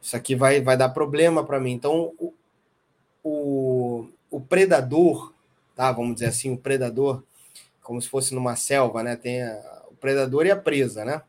isso 0.00 0.16
aqui 0.16 0.34
vai, 0.34 0.60
vai 0.60 0.76
dar 0.76 0.90
problema 0.90 1.44
para 1.44 1.60
mim. 1.60 1.72
Então, 1.72 2.12
o, 2.18 2.34
o, 3.22 4.08
o, 4.30 4.40
predador, 4.40 5.32
tá? 5.74 5.90
Vamos 5.92 6.14
dizer 6.14 6.26
assim, 6.26 6.52
o 6.52 6.58
predador, 6.58 7.22
como 7.82 8.00
se 8.00 8.08
fosse 8.08 8.34
numa 8.34 8.56
selva, 8.56 9.02
né? 9.02 9.16
Tem 9.16 9.42
a, 9.42 9.82
o 9.90 9.94
predador 9.96 10.46
e 10.46 10.50
a 10.50 10.56
presa, 10.56 11.04
né? 11.04 11.22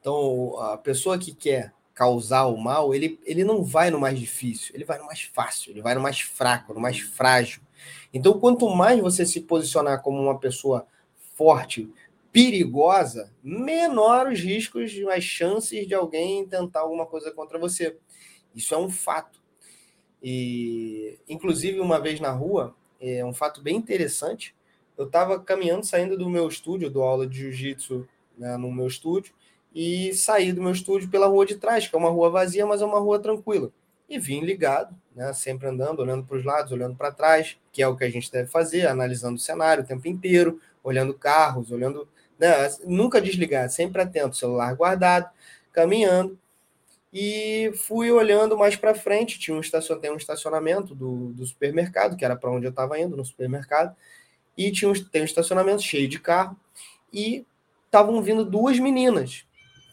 Então, 0.00 0.58
a 0.60 0.78
pessoa 0.78 1.18
que 1.18 1.32
quer 1.32 1.72
causar 1.94 2.46
o 2.46 2.56
mal, 2.56 2.94
ele, 2.94 3.20
ele 3.24 3.44
não 3.44 3.62
vai 3.62 3.90
no 3.90 4.00
mais 4.00 4.18
difícil, 4.18 4.74
ele 4.74 4.84
vai 4.84 4.98
no 4.98 5.04
mais 5.04 5.20
fácil, 5.20 5.70
ele 5.70 5.82
vai 5.82 5.94
no 5.94 6.00
mais 6.00 6.20
fraco, 6.20 6.72
no 6.72 6.80
mais 6.80 6.98
frágil. 6.98 7.60
Então, 8.12 8.40
quanto 8.40 8.68
mais 8.68 8.98
você 8.98 9.26
se 9.26 9.40
posicionar 9.42 10.02
como 10.02 10.20
uma 10.20 10.38
pessoa 10.38 10.86
forte, 11.36 11.88
perigosa, 12.32 13.32
menor 13.42 14.28
os 14.28 14.40
riscos, 14.40 14.92
as 15.12 15.24
chances 15.24 15.86
de 15.86 15.94
alguém 15.94 16.46
tentar 16.46 16.80
alguma 16.80 17.06
coisa 17.06 17.30
contra 17.30 17.58
você. 17.58 17.96
Isso 18.54 18.74
é 18.74 18.78
um 18.78 18.90
fato. 18.90 19.40
E, 20.22 21.18
inclusive, 21.28 21.80
uma 21.80 22.00
vez 22.00 22.20
na 22.20 22.30
rua, 22.30 22.74
é 23.00 23.24
um 23.24 23.32
fato 23.32 23.62
bem 23.62 23.76
interessante. 23.76 24.54
Eu 24.96 25.06
estava 25.06 25.40
caminhando, 25.40 25.86
saindo 25.86 26.16
do 26.16 26.28
meu 26.28 26.46
estúdio, 26.46 26.90
do 26.90 27.02
aula 27.02 27.26
de 27.26 27.38
jiu-jitsu 27.38 28.06
né, 28.36 28.56
no 28.56 28.70
meu 28.70 28.86
estúdio, 28.86 29.32
e 29.74 30.12
saí 30.14 30.52
do 30.52 30.62
meu 30.62 30.72
estúdio 30.72 31.08
pela 31.08 31.26
rua 31.26 31.46
de 31.46 31.56
trás, 31.56 31.86
que 31.86 31.94
é 31.94 31.98
uma 31.98 32.10
rua 32.10 32.30
vazia, 32.30 32.66
mas 32.66 32.82
é 32.82 32.84
uma 32.84 32.98
rua 32.98 33.18
tranquila. 33.18 33.72
E 34.08 34.18
vim 34.18 34.40
ligado, 34.40 34.94
né, 35.14 35.32
sempre 35.32 35.68
andando, 35.68 36.00
olhando 36.00 36.24
para 36.24 36.36
os 36.36 36.44
lados, 36.44 36.72
olhando 36.72 36.96
para 36.96 37.12
trás, 37.12 37.56
que 37.72 37.82
é 37.82 37.88
o 37.88 37.96
que 37.96 38.04
a 38.04 38.10
gente 38.10 38.30
deve 38.30 38.50
fazer, 38.50 38.86
analisando 38.86 39.36
o 39.36 39.38
cenário 39.38 39.84
o 39.84 39.86
tempo 39.86 40.08
inteiro, 40.08 40.60
olhando 40.82 41.14
carros, 41.14 41.70
olhando. 41.70 42.08
Né, 42.40 42.68
nunca 42.86 43.20
desligado, 43.20 43.70
sempre 43.70 44.00
atento, 44.00 44.34
celular 44.34 44.74
guardado, 44.74 45.28
caminhando. 45.72 46.38
E 47.12 47.72
fui 47.86 48.10
olhando 48.10 48.56
mais 48.56 48.76
para 48.76 48.94
frente, 48.94 49.38
tinha 49.38 49.56
um, 49.56 49.60
tem 50.00 50.10
um 50.10 50.16
estacionamento 50.16 50.94
do, 50.94 51.32
do 51.32 51.44
supermercado, 51.44 52.16
que 52.16 52.24
era 52.24 52.36
para 52.36 52.50
onde 52.50 52.66
eu 52.66 52.70
estava 52.70 52.98
indo, 52.98 53.16
no 53.16 53.24
supermercado, 53.24 53.94
e 54.56 54.70
tinha 54.70 54.90
um... 54.90 54.94
tem 54.94 55.22
um 55.22 55.24
estacionamento 55.24 55.82
cheio 55.82 56.08
de 56.08 56.18
carro, 56.18 56.56
e 57.12 57.44
estavam 57.84 58.22
vindo 58.22 58.44
duas 58.44 58.78
meninas, 58.78 59.44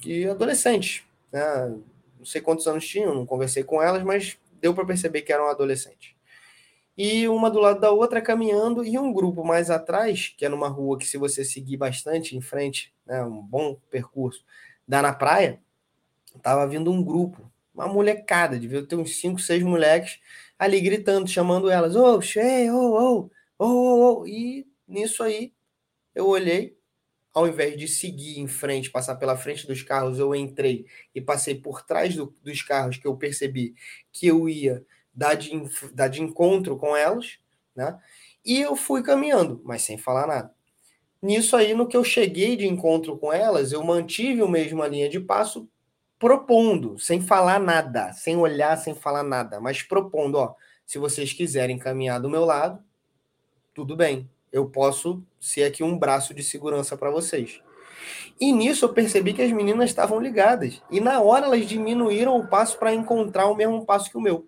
e 0.06 0.26
adolescentes, 0.28 1.04
né? 1.32 1.76
não 2.18 2.26
sei 2.26 2.40
quantos 2.40 2.68
anos 2.68 2.88
tinham, 2.88 3.14
não 3.14 3.26
conversei 3.26 3.64
com 3.64 3.82
elas, 3.82 4.04
mas 4.04 4.38
deu 4.62 4.74
para 4.74 4.86
perceber 4.86 5.24
que 5.24 5.34
eram 5.34 5.50
adolescentes. 5.50 6.17
E 6.98 7.28
uma 7.28 7.50
do 7.52 7.60
lado 7.60 7.80
da 7.80 7.92
outra 7.92 8.22
caminhando, 8.22 8.84
e 8.84 8.98
um 8.98 9.14
grupo 9.14 9.44
mais 9.46 9.70
atrás, 9.70 10.34
que 10.38 10.46
é 10.46 10.50
numa 10.50 10.68
rua 10.68 10.98
que, 10.98 11.06
se 11.08 11.18
você 11.18 11.46
seguir 11.46 11.78
bastante 11.78 12.36
em 12.36 12.42
frente, 12.42 12.94
né, 13.06 13.24
um 13.24 13.42
bom 13.42 13.78
percurso, 13.92 14.44
dá 14.88 15.02
na 15.02 15.14
praia, 15.14 15.62
Tava 16.42 16.68
vindo 16.68 16.92
um 16.92 17.04
grupo, 17.04 17.52
uma 17.74 17.88
molecada, 17.88 18.60
devia 18.60 18.86
ter 18.86 18.96
uns 18.96 19.18
5, 19.18 19.40
6 19.40 19.64
moleques 19.64 20.20
ali 20.58 20.80
gritando, 20.82 21.28
chamando 21.28 21.70
elas, 21.70 21.96
ô, 21.96 22.22
Shea, 22.22 22.74
ô, 22.74 23.30
ô, 23.60 23.66
ô, 23.66 24.22
ô, 24.22 24.28
e 24.28 24.68
nisso 24.88 25.24
aí 25.24 25.54
eu 26.16 26.28
olhei, 26.28 26.78
ao 27.34 27.48
invés 27.48 27.78
de 27.78 27.88
seguir 27.88 28.40
em 28.40 28.48
frente, 28.48 28.90
passar 28.92 29.16
pela 29.18 29.38
frente 29.38 29.68
dos 29.68 29.84
carros, 29.84 30.20
eu 30.20 30.34
entrei 30.36 30.86
e 31.14 31.22
passei 31.22 31.56
por 31.56 31.84
trás 31.84 32.16
do, 32.16 32.34
dos 32.44 32.62
carros 32.64 32.98
que 32.98 33.08
eu 33.08 33.18
percebi 33.18 33.76
que 34.12 34.28
eu 34.28 34.50
ia 34.50 34.86
dar 35.18 35.34
de, 35.34 35.52
dar 35.94 36.08
de 36.08 36.22
encontro 36.22 36.78
com 36.78 36.96
elas, 36.96 37.40
né? 37.76 38.00
E 38.46 38.62
eu 38.62 38.76
fui 38.76 39.02
caminhando, 39.02 39.60
mas 39.66 39.82
sem 39.82 39.98
falar 39.98 40.28
nada. 40.28 40.54
Nisso 41.20 41.58
aí, 41.58 41.74
no 41.74 41.88
que 41.88 41.98
eu 41.98 42.04
cheguei 42.04 42.56
de 42.56 42.68
encontro 42.68 43.18
com 43.18 43.34
elas, 43.34 43.72
eu 43.72 43.84
mantive 43.84 44.44
a 44.44 44.48
mesma 44.48 44.88
linha 44.88 45.10
de 45.10 45.20
passo 45.20 45.68
propondo, 46.20 47.00
sem 47.00 47.20
falar 47.20 47.60
nada, 47.60 48.14
sem 48.14 48.38
olhar, 48.38 48.78
sem 48.78 48.94
falar 48.94 49.24
nada, 49.24 49.60
mas 49.60 49.82
propondo, 49.82 50.36
ó, 50.36 50.54
se 50.86 51.00
vocês 51.00 51.34
quiserem 51.34 51.80
caminhar 51.80 52.22
do 52.22 52.30
meu 52.30 52.46
lado, 52.46 52.82
tudo 53.74 53.96
bem, 53.96 54.30
eu 54.52 54.70
posso 54.70 55.24
ser 55.40 55.64
aqui 55.64 55.84
um 55.84 55.98
braço 55.98 56.34
de 56.34 56.44
segurança 56.44 56.96
para 56.96 57.10
vocês. 57.10 57.62
E 58.40 58.52
nisso 58.52 58.86
eu 58.86 58.94
percebi 58.94 59.34
que 59.34 59.42
as 59.42 59.52
meninas 59.52 59.90
estavam 59.90 60.20
ligadas. 60.20 60.82
E 60.90 61.00
na 61.00 61.20
hora 61.22 61.48
elas 61.48 61.68
diminuíram 61.68 62.38
o 62.38 62.48
passo 62.48 62.78
para 62.78 62.94
encontrar 62.94 63.48
o 63.48 63.56
mesmo 63.56 63.86
passo 63.86 64.10
que 64.10 64.18
o 64.18 64.22
meu. 64.22 64.48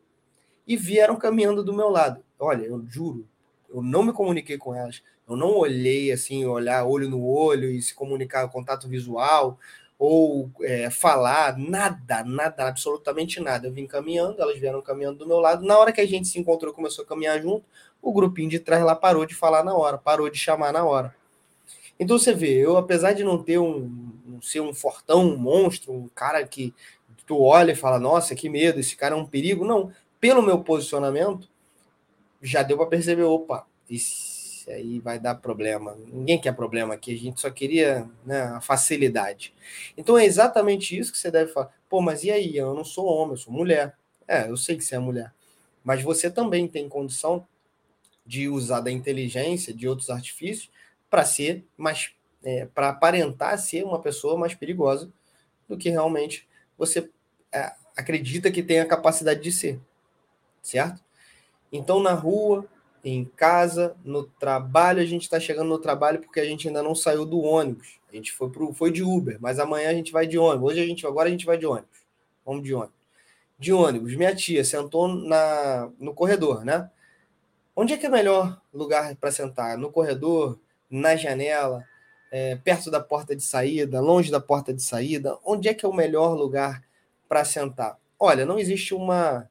E 0.69 0.77
vieram 0.77 1.15
caminhando 1.15 1.63
do 1.63 1.73
meu 1.73 1.89
lado. 1.89 2.23
Olha, 2.39 2.63
eu 2.63 2.85
juro, 2.87 3.27
eu 3.69 3.81
não 3.81 4.03
me 4.03 4.13
comuniquei 4.13 4.55
com 4.55 4.73
elas. 4.75 5.01
Eu 5.27 5.35
não 5.35 5.57
olhei 5.57 6.11
assim, 6.11 6.45
olhar 6.45 6.85
olho 6.85 7.09
no 7.09 7.25
olho 7.25 7.69
e 7.69 7.81
se 7.81 7.93
comunicar 7.93 8.47
contato 8.49 8.87
visual 8.87 9.59
ou 9.97 10.49
é, 10.61 10.89
falar, 10.89 11.57
nada, 11.57 12.23
nada, 12.23 12.67
absolutamente 12.67 13.41
nada. 13.41 13.67
Eu 13.67 13.73
vim 13.73 13.85
caminhando, 13.85 14.41
elas 14.41 14.57
vieram 14.57 14.81
caminhando 14.81 15.17
do 15.17 15.27
meu 15.27 15.39
lado. 15.39 15.65
Na 15.65 15.77
hora 15.77 15.91
que 15.91 15.99
a 15.99 16.07
gente 16.07 16.27
se 16.27 16.39
encontrou, 16.39 16.73
começou 16.73 17.03
a 17.03 17.07
caminhar 17.07 17.41
junto, 17.41 17.65
o 18.01 18.13
grupinho 18.13 18.49
de 18.49 18.59
trás 18.59 18.81
lá 18.83 18.95
parou 18.95 19.25
de 19.25 19.35
falar 19.35 19.63
na 19.63 19.75
hora, 19.75 19.97
parou 19.97 20.29
de 20.29 20.37
chamar 20.37 20.71
na 20.71 20.85
hora. 20.85 21.13
Então 21.99 22.17
você 22.17 22.33
vê, 22.33 22.53
eu 22.53 22.77
apesar 22.77 23.11
de 23.11 23.25
não 23.25 23.43
ter 23.43 23.57
um, 23.57 24.39
ser 24.41 24.61
um 24.61 24.73
fortão, 24.73 25.21
um 25.21 25.37
monstro, 25.37 25.91
um 25.91 26.07
cara 26.07 26.47
que 26.47 26.73
tu 27.27 27.41
olha 27.41 27.73
e 27.73 27.75
fala, 27.75 27.99
nossa, 27.99 28.33
que 28.33 28.47
medo, 28.49 28.79
esse 28.79 28.95
cara 28.95 29.15
é 29.15 29.17
um 29.17 29.25
perigo, 29.25 29.65
não. 29.65 29.91
Pelo 30.19 30.41
meu 30.41 30.63
posicionamento, 30.63 31.49
já 32.41 32.63
deu 32.63 32.77
para 32.77 32.87
perceber, 32.87 33.23
opa, 33.23 33.65
esse 33.89 34.69
aí 34.71 34.99
vai 34.99 35.19
dar 35.19 35.35
problema. 35.35 35.97
Ninguém 36.07 36.39
quer 36.39 36.55
problema 36.55 36.93
aqui, 36.93 37.13
a 37.13 37.17
gente 37.17 37.41
só 37.41 37.49
queria 37.49 38.09
né, 38.25 38.41
a 38.41 38.61
facilidade. 38.61 39.53
Então 39.97 40.17
é 40.17 40.25
exatamente 40.25 40.97
isso 40.97 41.11
que 41.11 41.17
você 41.17 41.31
deve 41.31 41.51
falar. 41.51 41.71
Pô, 41.89 42.01
mas 42.01 42.23
e 42.23 42.31
aí? 42.31 42.55
Eu 42.55 42.73
não 42.73 42.83
sou 42.83 43.05
homem, 43.05 43.31
eu 43.31 43.37
sou 43.37 43.53
mulher. 43.53 43.95
É, 44.27 44.49
eu 44.49 44.57
sei 44.57 44.77
que 44.77 44.83
você 44.83 44.95
é 44.95 44.99
mulher. 44.99 45.33
Mas 45.83 46.03
você 46.03 46.29
também 46.29 46.67
tem 46.67 46.87
condição 46.87 47.47
de 48.25 48.47
usar 48.47 48.81
da 48.81 48.91
inteligência, 48.91 49.73
de 49.73 49.87
outros 49.87 50.09
artifícios, 50.09 50.69
para 51.09 51.25
ser 51.25 51.65
mais. 51.75 52.11
É, 52.41 52.67
para 52.67 52.89
aparentar 52.89 53.57
ser 53.59 53.83
uma 53.83 53.99
pessoa 53.99 54.37
mais 54.37 54.55
perigosa 54.55 55.11
do 55.67 55.77
que 55.77 55.89
realmente 55.89 56.47
você 56.77 57.09
é, 57.51 57.73
acredita 57.97 58.49
que 58.49 58.63
tem 58.63 58.79
a 58.79 58.85
capacidade 58.85 59.41
de 59.41 59.51
ser. 59.51 59.79
Certo? 60.61 61.01
Então, 61.71 61.99
na 61.99 62.13
rua, 62.13 62.67
em 63.03 63.25
casa, 63.25 63.95
no 64.03 64.23
trabalho. 64.23 65.01
A 65.01 65.05
gente 65.05 65.23
está 65.23 65.39
chegando 65.39 65.69
no 65.69 65.79
trabalho 65.79 66.19
porque 66.19 66.39
a 66.39 66.45
gente 66.45 66.67
ainda 66.67 66.83
não 66.83 66.95
saiu 66.95 67.25
do 67.25 67.39
ônibus. 67.39 67.99
A 68.11 68.15
gente 68.15 68.31
foi, 68.31 68.49
pro, 68.49 68.73
foi 68.73 68.91
de 68.91 69.03
Uber, 69.03 69.37
mas 69.39 69.59
amanhã 69.59 69.89
a 69.89 69.93
gente 69.93 70.11
vai 70.11 70.25
de 70.25 70.37
ônibus. 70.37 70.71
Hoje 70.71 70.81
a 70.81 70.85
gente, 70.85 71.05
agora 71.05 71.27
a 71.27 71.31
gente 71.31 71.45
vai 71.45 71.57
de 71.57 71.65
ônibus. 71.65 71.99
Vamos 72.45 72.63
de 72.63 72.73
ônibus. 72.73 72.95
De 73.57 73.73
ônibus. 73.73 74.15
Minha 74.15 74.35
tia 74.35 74.63
sentou 74.63 75.07
na, 75.07 75.89
no 75.99 76.13
corredor, 76.13 76.65
né? 76.65 76.89
Onde 77.75 77.93
é 77.93 77.97
que 77.97 78.05
é 78.05 78.09
o 78.09 78.11
melhor 78.11 78.61
lugar 78.73 79.15
para 79.15 79.31
sentar? 79.31 79.77
No 79.77 79.91
corredor, 79.91 80.59
na 80.89 81.15
janela, 81.15 81.85
é, 82.31 82.55
perto 82.55 82.91
da 82.91 82.99
porta 82.99 83.35
de 83.35 83.43
saída, 83.43 84.01
longe 84.01 84.31
da 84.31 84.39
porta 84.39 84.73
de 84.73 84.81
saída? 84.81 85.37
Onde 85.45 85.69
é 85.69 85.73
que 85.73 85.85
é 85.85 85.89
o 85.89 85.93
melhor 85.93 86.33
lugar 86.33 86.83
para 87.27 87.45
sentar? 87.45 87.97
Olha, 88.19 88.45
não 88.45 88.59
existe 88.59 88.93
uma 88.93 89.49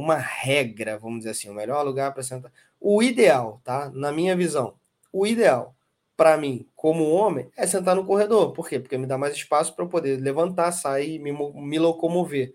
uma 0.00 0.16
regra, 0.16 0.98
vamos 0.98 1.18
dizer 1.18 1.30
assim, 1.30 1.50
o 1.50 1.54
melhor 1.54 1.82
lugar 1.84 2.12
para 2.12 2.22
sentar. 2.22 2.52
O 2.80 3.02
ideal, 3.02 3.60
tá? 3.62 3.90
Na 3.94 4.10
minha 4.10 4.34
visão, 4.34 4.74
o 5.12 5.26
ideal 5.26 5.76
para 6.16 6.36
mim, 6.36 6.68
como 6.76 7.08
homem, 7.10 7.50
é 7.56 7.66
sentar 7.66 7.96
no 7.96 8.04
corredor. 8.04 8.52
Por 8.52 8.68
quê? 8.68 8.78
Porque 8.78 8.98
me 8.98 9.06
dá 9.06 9.16
mais 9.16 9.34
espaço 9.34 9.74
para 9.74 9.84
eu 9.84 9.88
poder 9.88 10.20
levantar, 10.20 10.70
sair, 10.70 11.18
me, 11.18 11.32
me 11.32 11.78
locomover. 11.78 12.54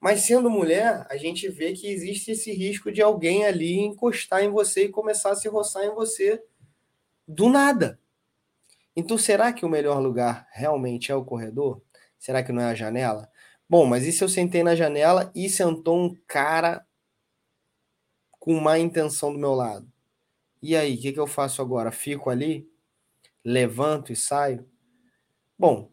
Mas 0.00 0.22
sendo 0.22 0.48
mulher, 0.48 1.06
a 1.10 1.16
gente 1.16 1.48
vê 1.48 1.72
que 1.72 1.88
existe 1.88 2.30
esse 2.30 2.52
risco 2.52 2.90
de 2.90 3.02
alguém 3.02 3.44
ali 3.44 3.78
encostar 3.78 4.42
em 4.42 4.48
você 4.48 4.84
e 4.84 4.88
começar 4.88 5.32
a 5.32 5.34
se 5.36 5.48
roçar 5.48 5.84
em 5.84 5.94
você 5.94 6.42
do 7.26 7.48
nada. 7.48 7.98
Então, 8.96 9.18
será 9.18 9.52
que 9.52 9.64
o 9.64 9.68
melhor 9.68 10.00
lugar 10.00 10.48
realmente 10.52 11.12
é 11.12 11.14
o 11.14 11.24
corredor? 11.24 11.82
Será 12.18 12.42
que 12.42 12.52
não 12.52 12.62
é 12.62 12.66
a 12.66 12.74
janela? 12.74 13.29
Bom, 13.70 13.86
mas 13.86 14.04
e 14.04 14.10
se 14.10 14.24
eu 14.24 14.28
sentei 14.28 14.64
na 14.64 14.74
janela 14.74 15.30
e 15.32 15.48
sentou 15.48 15.96
um 15.96 16.12
cara 16.26 16.84
com 18.32 18.58
má 18.58 18.76
intenção 18.80 19.32
do 19.32 19.38
meu 19.38 19.54
lado? 19.54 19.88
E 20.60 20.74
aí, 20.74 20.96
o 20.96 21.00
que, 21.00 21.12
que 21.12 21.20
eu 21.20 21.26
faço 21.28 21.62
agora? 21.62 21.92
Fico 21.92 22.30
ali? 22.30 22.68
Levanto 23.44 24.12
e 24.12 24.16
saio? 24.16 24.68
Bom, 25.56 25.88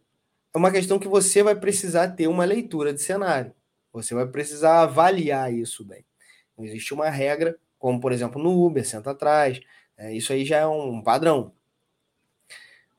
é 0.55 0.57
uma 0.57 0.71
questão 0.71 0.97
que 0.97 1.07
você 1.07 1.43
vai 1.43 1.53
precisar 1.53 2.15
ter 2.15 2.27
uma 2.27 2.45
leitura 2.45 2.91
de 2.91 2.99
cenário. 2.99 3.53
Você 3.93 4.15
vai 4.15 4.25
precisar 4.25 4.81
avaliar 4.81 5.53
isso 5.53 5.85
bem. 5.85 6.03
Não 6.57 6.65
existe 6.65 6.95
uma 6.95 7.11
regra, 7.11 7.59
como 7.77 8.01
por 8.01 8.11
exemplo 8.11 8.41
no 8.41 8.65
Uber, 8.65 8.87
senta 8.87 9.11
atrás. 9.11 9.61
É, 9.95 10.11
isso 10.11 10.33
aí 10.33 10.43
já 10.43 10.57
é 10.57 10.67
um 10.67 10.99
padrão. 11.03 11.53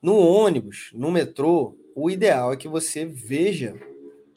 No 0.01 0.17
ônibus, 0.17 0.89
no 0.93 1.11
metrô, 1.11 1.77
o 1.93 2.09
ideal 2.09 2.53
é 2.53 2.55
que 2.55 2.69
você 2.69 3.05
veja 3.05 3.77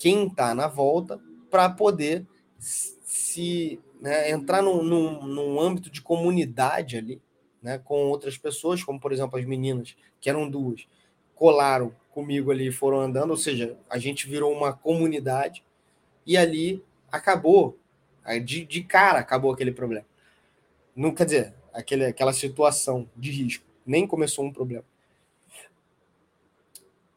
quem 0.03 0.27
está 0.27 0.53
na 0.53 0.67
volta 0.67 1.21
para 1.49 1.71
poder 1.71 2.27
se 2.59 3.79
né, 4.01 4.33
entrar 4.33 4.61
num, 4.61 4.83
num, 4.83 5.25
num, 5.25 5.61
âmbito 5.61 5.89
de 5.89 6.03
comunidade 6.03 6.97
ali, 6.97 7.23
né, 7.63 7.79
com 7.79 8.09
outras 8.09 8.37
pessoas, 8.37 8.83
como 8.83 8.99
por 8.99 9.13
exemplo 9.13 9.39
as 9.39 9.45
meninas, 9.45 9.95
que 10.21 10.29
eram 10.29 10.51
duas, 10.51 10.89
colaram 11.37 11.95
comigo 12.11 12.51
ali 12.51 12.67
e 12.67 12.73
foram 12.73 13.01
andando, 13.01 13.31
ou 13.31 13.37
seja, 13.37 13.79
a 13.89 13.97
gente 13.97 14.29
virou 14.29 14.53
uma 14.53 14.73
comunidade 14.73 15.63
e 16.27 16.37
ali 16.37 16.83
acabou, 17.09 17.79
de, 18.45 18.65
de 18.65 18.83
cara 18.83 19.21
acabou 19.21 19.53
aquele 19.53 19.71
problema. 19.71 20.05
Não 20.97 21.15
quer 21.15 21.27
dizer, 21.27 21.55
aquele, 21.73 22.07
aquela 22.07 22.33
situação 22.33 23.09
de 23.17 23.31
risco, 23.31 23.65
nem 23.87 24.05
começou 24.05 24.45
um 24.45 24.53
problema. 24.53 24.85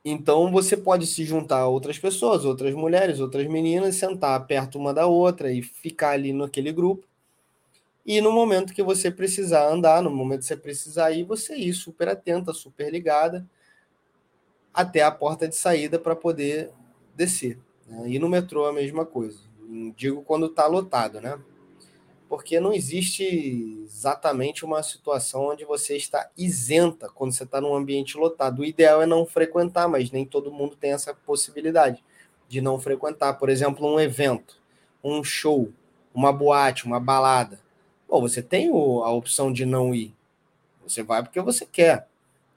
Então 0.07 0.51
você 0.51 0.77
pode 0.77 1.07
se 1.07 1.25
juntar 1.25 1.61
a 1.61 1.67
outras 1.67 1.97
pessoas, 1.97 2.45
outras 2.45 2.75
mulheres, 2.75 3.19
outras 3.19 3.47
meninas, 3.47 3.95
sentar 3.95 4.45
perto 4.45 4.77
uma 4.77 4.93
da 4.93 5.07
outra 5.07 5.51
e 5.51 5.63
ficar 5.63 6.11
ali 6.11 6.31
naquele 6.31 6.71
grupo. 6.71 7.07
E 8.05 8.21
no 8.21 8.31
momento 8.31 8.71
que 8.71 8.83
você 8.83 9.09
precisar 9.09 9.67
andar, 9.67 10.03
no 10.03 10.11
momento 10.11 10.41
que 10.41 10.45
você 10.45 10.55
precisar 10.55 11.11
ir, 11.11 11.23
você 11.23 11.55
ir 11.55 11.73
super 11.73 12.07
atenta, 12.07 12.53
super 12.53 12.91
ligada 12.91 13.43
até 14.71 15.01
a 15.01 15.09
porta 15.09 15.47
de 15.47 15.55
saída 15.55 15.97
para 15.97 16.15
poder 16.15 16.69
descer. 17.15 17.57
Né? 17.87 18.09
E 18.09 18.19
no 18.19 18.29
metrô 18.29 18.65
a 18.65 18.73
mesma 18.73 19.07
coisa. 19.07 19.39
Digo 19.95 20.21
quando 20.21 20.45
está 20.45 20.67
lotado, 20.67 21.19
né? 21.19 21.39
Porque 22.27 22.59
não 22.59 22.73
existe 22.73 23.83
exatamente 23.83 24.65
uma 24.65 24.81
situação 24.81 25.47
onde 25.47 25.63
você 25.63 25.95
está 25.95 26.29
isenta 26.37 27.09
quando 27.09 27.31
você 27.31 27.43
está 27.43 27.61
num 27.61 27.75
ambiente 27.75 28.17
lotado. 28.17 28.59
O 28.59 28.65
ideal 28.65 29.01
é 29.01 29.05
não 29.05 29.25
frequentar, 29.25 29.87
mas 29.87 30.11
nem 30.11 30.25
todo 30.25 30.51
mundo 30.51 30.75
tem 30.75 30.91
essa 30.91 31.13
possibilidade 31.13 32.03
de 32.47 32.61
não 32.61 32.79
frequentar. 32.79 33.33
Por 33.35 33.49
exemplo, 33.49 33.87
um 33.87 33.99
evento, 33.99 34.59
um 35.03 35.23
show, 35.23 35.71
uma 36.13 36.33
boate, 36.33 36.85
uma 36.85 36.99
balada. 36.99 37.59
Bom, 38.07 38.21
você 38.21 38.41
tem 38.41 38.69
a 38.69 39.09
opção 39.09 39.51
de 39.53 39.65
não 39.65 39.93
ir. 39.93 40.13
Você 40.85 41.03
vai 41.03 41.21
porque 41.21 41.41
você 41.41 41.65
quer. 41.65 42.07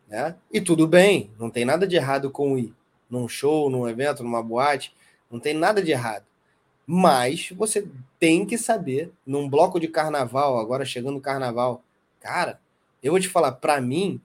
Né? 0.09 0.35
E 0.51 0.61
tudo 0.61 0.87
bem, 0.87 1.31
não 1.39 1.51
tem 1.51 1.65
nada 1.65 1.87
de 1.87 1.97
errado 1.97 2.31
com 2.31 2.57
ir 2.57 2.75
num 3.11 3.29
show, 3.29 3.71
num 3.71 3.89
evento, 3.89 4.23
numa 4.23 4.43
boate, 4.43 4.95
não 5.31 5.41
tem 5.41 5.55
nada 5.55 5.83
de 5.83 5.91
errado. 5.91 6.25
Mas 6.91 7.51
você 7.51 7.87
tem 8.19 8.47
que 8.47 8.57
saber, 8.57 9.13
num 9.27 9.47
bloco 9.47 9.79
de 9.79 9.89
carnaval, 9.89 10.59
agora 10.59 10.87
chegando 10.87 11.19
o 11.19 11.21
carnaval, 11.21 11.85
cara, 12.19 12.59
eu 13.03 13.13
vou 13.13 13.21
te 13.21 13.29
falar, 13.29 13.53
para 13.53 13.79
mim, 13.79 14.19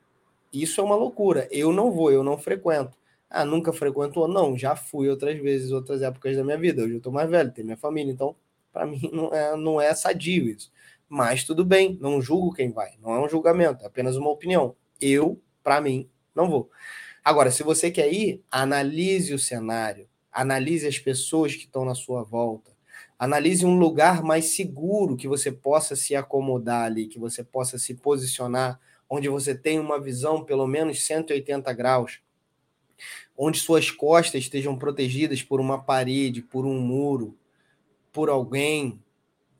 isso 0.54 0.80
é 0.80 0.84
uma 0.84 0.96
loucura. 0.96 1.46
Eu 1.52 1.74
não 1.74 1.92
vou, 1.92 2.10
eu 2.10 2.24
não 2.24 2.38
frequento. 2.38 2.98
Ah, 3.30 3.44
nunca 3.44 3.74
frequentou? 3.74 4.30
Não, 4.30 4.58
já 4.58 4.78
fui 4.78 5.10
outras 5.10 5.38
vezes, 5.42 5.72
outras 5.72 6.02
épocas 6.02 6.38
da 6.38 6.44
minha 6.46 6.58
vida. 6.58 6.84
Hoje 6.84 6.94
eu 6.94 7.02
tô 7.02 7.12
mais 7.12 7.30
velho, 7.30 7.52
tenho 7.52 7.66
minha 7.66 7.76
família, 7.76 8.14
então 8.14 8.34
para 8.72 8.86
mim 8.86 9.10
não 9.12 9.34
é, 9.34 9.58
não 9.58 9.82
é 9.82 9.94
sadio 9.94 10.48
isso. 10.48 10.72
Mas 11.10 11.44
tudo 11.44 11.66
bem, 11.66 11.98
não 12.00 12.22
julgo 12.22 12.54
quem 12.54 12.72
vai, 12.72 12.92
não 13.02 13.14
é 13.14 13.20
um 13.20 13.28
julgamento, 13.28 13.84
é 13.84 13.88
apenas 13.88 14.16
uma 14.16 14.30
opinião. 14.30 14.74
Eu, 15.02 15.38
para 15.62 15.82
mim, 15.82 16.10
não 16.34 16.50
vou. 16.50 16.70
Agora, 17.26 17.52
se 17.52 17.62
você 17.62 17.92
quer 17.92 18.10
ir, 18.14 18.42
analise 18.50 19.34
o 19.34 19.40
cenário, 19.40 20.08
analise 20.34 20.88
as 20.88 20.98
pessoas 20.98 21.56
que 21.56 21.66
estão 21.66 21.86
na 21.86 21.96
sua 21.96 22.24
volta, 22.24 22.72
analise 23.18 23.66
um 23.66 23.78
lugar 23.78 24.24
mais 24.24 24.56
seguro 24.56 25.16
que 25.16 25.28
você 25.28 25.52
possa 25.52 25.96
se 25.96 26.16
acomodar 26.16 26.86
ali, 26.86 27.08
que 27.08 27.20
você 27.20 27.44
possa 27.44 27.78
se 27.78 27.94
posicionar, 27.94 28.80
onde 29.10 29.30
você 29.30 29.54
tem 29.54 29.80
uma 29.80 30.00
visão 30.02 30.44
pelo 30.44 30.68
menos 30.68 31.06
180 31.06 31.72
graus, 31.74 32.20
onde 33.38 33.60
suas 33.60 33.92
costas 33.92 34.44
estejam 34.44 34.78
protegidas 34.78 35.44
por 35.44 35.60
uma 35.60 35.82
parede, 35.82 36.42
por 36.42 36.66
um 36.66 36.80
muro, 36.80 37.38
por 38.12 38.30
alguém, 38.30 39.00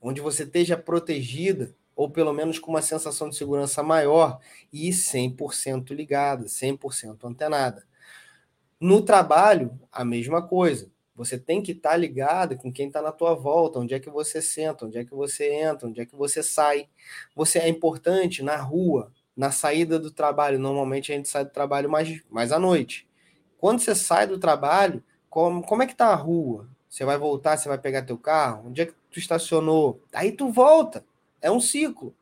onde 0.02 0.22
você 0.22 0.44
esteja 0.44 0.76
protegida 0.76 1.76
ou 1.96 2.10
pelo 2.10 2.34
menos 2.34 2.58
com 2.60 2.72
uma 2.72 2.82
sensação 2.82 3.30
de 3.30 3.36
segurança 3.36 3.84
maior 3.84 4.40
e 4.72 4.90
100% 4.90 5.92
ligada, 5.92 6.46
100% 6.48 7.24
antenada. 7.24 7.86
No 8.84 9.02
trabalho, 9.02 9.80
a 9.90 10.04
mesma 10.04 10.46
coisa. 10.46 10.92
Você 11.16 11.38
tem 11.38 11.62
que 11.62 11.72
estar 11.72 11.92
tá 11.92 11.96
ligado 11.96 12.58
com 12.58 12.70
quem 12.70 12.88
está 12.88 13.02
na 13.02 13.14
tua 13.14 13.34
volta, 13.34 13.80
onde 13.80 13.94
é 13.94 14.00
que 14.00 14.10
você 14.10 14.42
senta, 14.42 14.86
onde 14.86 14.98
é 14.98 15.06
que 15.06 15.16
você 15.16 15.54
entra, 15.54 15.88
onde 15.88 16.02
é 16.02 16.06
que 16.06 16.18
você 16.18 16.44
sai. 16.44 16.90
Você 17.34 17.60
é 17.60 17.70
importante 17.70 18.44
na 18.44 18.58
rua, 18.58 19.10
na 19.38 19.52
saída 19.52 19.98
do 19.98 20.12
trabalho. 20.12 20.60
Normalmente 20.60 21.14
a 21.14 21.16
gente 21.16 21.30
sai 21.30 21.46
do 21.46 21.52
trabalho 21.52 21.90
mais, 21.90 22.22
mais 22.30 22.52
à 22.52 22.60
noite. 22.60 23.08
Quando 23.58 23.80
você 23.80 23.96
sai 23.96 24.28
do 24.28 24.38
trabalho, 24.38 25.02
como, 25.30 25.64
como 25.64 25.82
é 25.82 25.88
que 25.88 25.96
tá 25.96 26.08
a 26.08 26.16
rua? 26.16 26.68
Você 26.90 27.06
vai 27.06 27.18
voltar, 27.18 27.56
você 27.56 27.70
vai 27.70 27.78
pegar 27.78 28.02
teu 28.02 28.18
carro? 28.18 28.68
Onde 28.68 28.82
é 28.82 28.86
que 28.88 28.94
tu 29.10 29.18
estacionou? 29.18 30.04
Aí 30.12 30.34
tu 30.34 30.52
volta. 30.52 31.06
É 31.42 31.50
um 31.50 31.62
ciclo. 31.62 32.14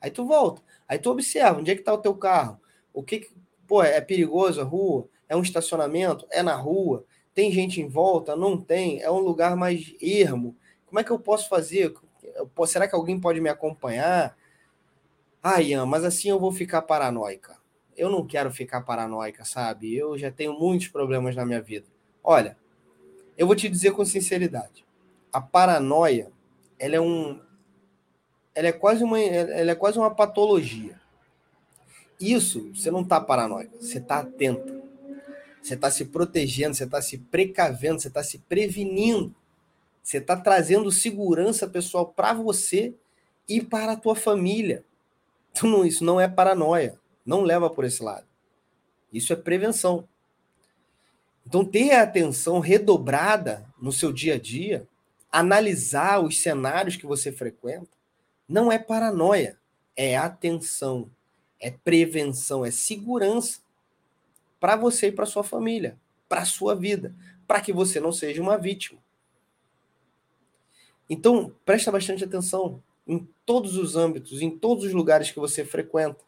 Aí 0.00 0.12
tu 0.12 0.24
volta. 0.24 0.62
Aí 0.86 1.00
tu 1.00 1.10
observa 1.10 1.58
onde 1.58 1.72
é 1.72 1.74
que 1.74 1.80
está 1.80 1.92
o 1.92 1.98
teu 1.98 2.14
carro. 2.14 2.60
O 2.94 3.02
que, 3.02 3.18
que 3.18 3.30
pô, 3.66 3.82
é 3.82 4.00
perigoso 4.00 4.60
a 4.60 4.64
rua? 4.64 5.08
É 5.28 5.36
um 5.36 5.42
estacionamento? 5.42 6.26
É 6.30 6.42
na 6.42 6.54
rua? 6.54 7.04
Tem 7.34 7.50
gente 7.52 7.80
em 7.80 7.88
volta? 7.88 8.34
Não 8.34 8.60
tem? 8.60 9.02
É 9.02 9.10
um 9.10 9.18
lugar 9.18 9.56
mais 9.56 9.94
ermo? 10.00 10.56
Como 10.86 11.00
é 11.00 11.04
que 11.04 11.10
eu 11.10 11.18
posso 11.18 11.48
fazer? 11.48 11.94
Será 12.66 12.88
que 12.88 12.94
alguém 12.94 13.20
pode 13.20 13.40
me 13.40 13.48
acompanhar? 13.48 14.36
Ah, 15.42 15.60
Ian, 15.60 15.86
mas 15.86 16.04
assim 16.04 16.28
eu 16.28 16.40
vou 16.40 16.52
ficar 16.52 16.82
paranoica. 16.82 17.56
Eu 17.96 18.10
não 18.10 18.26
quero 18.26 18.50
ficar 18.50 18.82
paranoica, 18.82 19.44
sabe? 19.44 19.94
Eu 19.94 20.16
já 20.18 20.30
tenho 20.30 20.58
muitos 20.58 20.88
problemas 20.88 21.34
na 21.34 21.46
minha 21.46 21.62
vida. 21.62 21.86
Olha, 22.22 22.56
eu 23.36 23.46
vou 23.46 23.54
te 23.54 23.68
dizer 23.68 23.92
com 23.92 24.04
sinceridade. 24.04 24.84
A 25.32 25.40
paranoia, 25.40 26.32
ela 26.78 26.96
é 26.96 27.00
um, 27.00 27.40
ela 28.54 28.68
é 28.68 28.72
quase 28.72 29.04
uma, 29.04 29.20
ela 29.20 29.70
é 29.70 29.74
quase 29.74 29.98
uma 29.98 30.14
patologia. 30.14 30.98
Isso, 32.18 32.72
você 32.74 32.90
não 32.90 33.02
está 33.02 33.20
paranoico, 33.20 33.76
você 33.78 33.98
está 33.98 34.20
atento. 34.20 34.82
Você 35.66 35.74
está 35.74 35.90
se 35.90 36.04
protegendo, 36.04 36.76
você 36.76 36.84
está 36.84 37.02
se 37.02 37.18
precavendo, 37.18 37.98
você 38.00 38.06
está 38.06 38.22
se 38.22 38.38
prevenindo. 38.38 39.34
Você 40.00 40.18
está 40.18 40.36
trazendo 40.36 40.92
segurança 40.92 41.66
pessoal 41.66 42.06
para 42.06 42.32
você 42.32 42.94
e 43.48 43.60
para 43.60 43.92
a 43.92 43.96
tua 43.96 44.14
família. 44.14 44.84
Então, 45.50 45.84
isso 45.84 46.04
não 46.04 46.20
é 46.20 46.28
paranoia. 46.28 46.96
Não 47.24 47.42
leva 47.42 47.68
por 47.68 47.84
esse 47.84 48.00
lado. 48.00 48.24
Isso 49.12 49.32
é 49.32 49.36
prevenção. 49.36 50.06
Então, 51.44 51.64
ter 51.64 51.90
a 51.94 52.02
atenção 52.02 52.60
redobrada 52.60 53.66
no 53.82 53.90
seu 53.90 54.12
dia 54.12 54.34
a 54.34 54.38
dia, 54.38 54.86
analisar 55.32 56.20
os 56.20 56.40
cenários 56.40 56.94
que 56.94 57.06
você 57.06 57.32
frequenta, 57.32 57.90
não 58.48 58.70
é 58.70 58.78
paranoia, 58.78 59.58
é 59.96 60.16
atenção, 60.16 61.10
é 61.58 61.72
prevenção, 61.72 62.64
é 62.64 62.70
segurança 62.70 63.65
para 64.58 64.76
você 64.76 65.08
e 65.08 65.12
para 65.12 65.26
sua 65.26 65.44
família, 65.44 65.98
para 66.28 66.44
sua 66.44 66.74
vida, 66.74 67.14
para 67.46 67.60
que 67.60 67.72
você 67.72 68.00
não 68.00 68.12
seja 68.12 68.42
uma 68.42 68.56
vítima. 68.56 69.00
Então, 71.08 71.54
presta 71.64 71.92
bastante 71.92 72.24
atenção 72.24 72.82
em 73.06 73.28
todos 73.44 73.76
os 73.76 73.96
âmbitos, 73.96 74.42
em 74.42 74.50
todos 74.50 74.84
os 74.84 74.92
lugares 74.92 75.30
que 75.30 75.38
você 75.38 75.64
frequenta. 75.64 76.24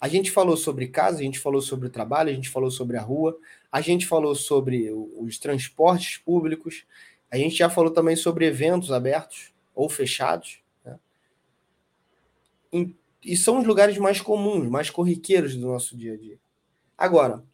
A 0.00 0.08
gente 0.08 0.30
falou 0.30 0.56
sobre 0.56 0.88
casa, 0.88 1.18
a 1.18 1.22
gente 1.22 1.38
falou 1.38 1.60
sobre 1.60 1.88
o 1.88 1.90
trabalho, 1.90 2.30
a 2.30 2.34
gente 2.34 2.48
falou 2.48 2.70
sobre 2.70 2.96
a 2.96 3.02
rua, 3.02 3.38
a 3.70 3.80
gente 3.80 4.06
falou 4.06 4.34
sobre 4.34 4.90
os 4.92 5.38
transportes 5.38 6.18
públicos, 6.18 6.84
a 7.30 7.36
gente 7.36 7.56
já 7.56 7.68
falou 7.68 7.90
também 7.90 8.16
sobre 8.16 8.46
eventos 8.46 8.90
abertos 8.90 9.52
ou 9.74 9.88
fechados 9.88 10.60
em, 12.72 12.94
e 13.24 13.36
são 13.36 13.58
os 13.58 13.66
lugares 13.66 13.98
mais 13.98 14.20
comuns, 14.20 14.68
mais 14.68 14.90
corriqueiros 14.90 15.54
do 15.54 15.66
nosso 15.66 15.96
dia 15.96 16.14
a 16.14 16.16
dia. 16.16 16.38
Agora, 16.98 17.44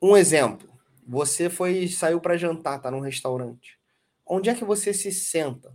um 0.00 0.16
exemplo. 0.16 0.72
Você 1.08 1.50
foi 1.50 1.88
saiu 1.88 2.20
para 2.20 2.36
jantar, 2.36 2.80
tá 2.80 2.90
num 2.90 3.00
restaurante. 3.00 3.78
Onde 4.24 4.48
é 4.48 4.54
que 4.54 4.64
você 4.64 4.94
se 4.94 5.10
senta 5.12 5.72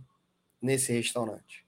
nesse 0.60 0.92
restaurante? 0.92 1.66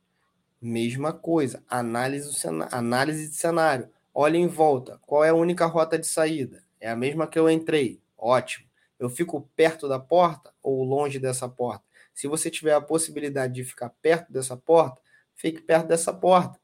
Mesma 0.61 1.13
coisa, 1.13 1.63
análise, 1.69 2.31
análise 2.71 3.29
de 3.29 3.37
cenário. 3.37 3.89
Olha 4.15 4.39
em 4.39 4.47
volta, 4.47 4.99
qual 5.07 5.23
é 5.23 5.29
a 5.29 5.35
única 5.35 5.67
rota 5.67 5.99
de 5.99 6.07
saída? 6.07 6.65
É 6.81 6.89
a 6.89 6.97
mesma 6.97 7.27
que 7.27 7.39
eu 7.39 7.51
entrei. 7.51 8.01
Ótimo. 8.17 8.67
Eu 8.99 9.11
fico 9.11 9.49
perto 9.55 9.87
da 9.87 9.99
porta 9.99 10.53
ou 10.63 10.83
longe 10.85 11.19
dessa 11.19 11.49
porta? 11.49 11.85
Se 12.15 12.27
você 12.27 12.51
tiver 12.51 12.73
a 12.73 12.81
possibilidade 12.81 13.53
de 13.53 13.65
ficar 13.65 13.91
perto 14.01 14.33
dessa 14.33 14.57
porta, 14.57 15.01
fique 15.35 15.61
perto 15.61 15.89
dessa 15.89 16.13
porta 16.13 16.59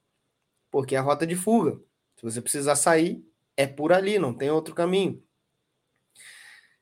porque 0.71 0.95
é 0.95 0.99
a 0.99 1.03
rota 1.03 1.27
de 1.27 1.35
fuga. 1.35 1.79
Se 2.17 2.23
você 2.23 2.41
precisar 2.41 2.77
sair, 2.77 3.25
é 3.61 3.67
por 3.67 3.93
ali, 3.93 4.19
não 4.19 4.33
tem 4.33 4.51
outro 4.51 4.75
caminho. 4.75 5.23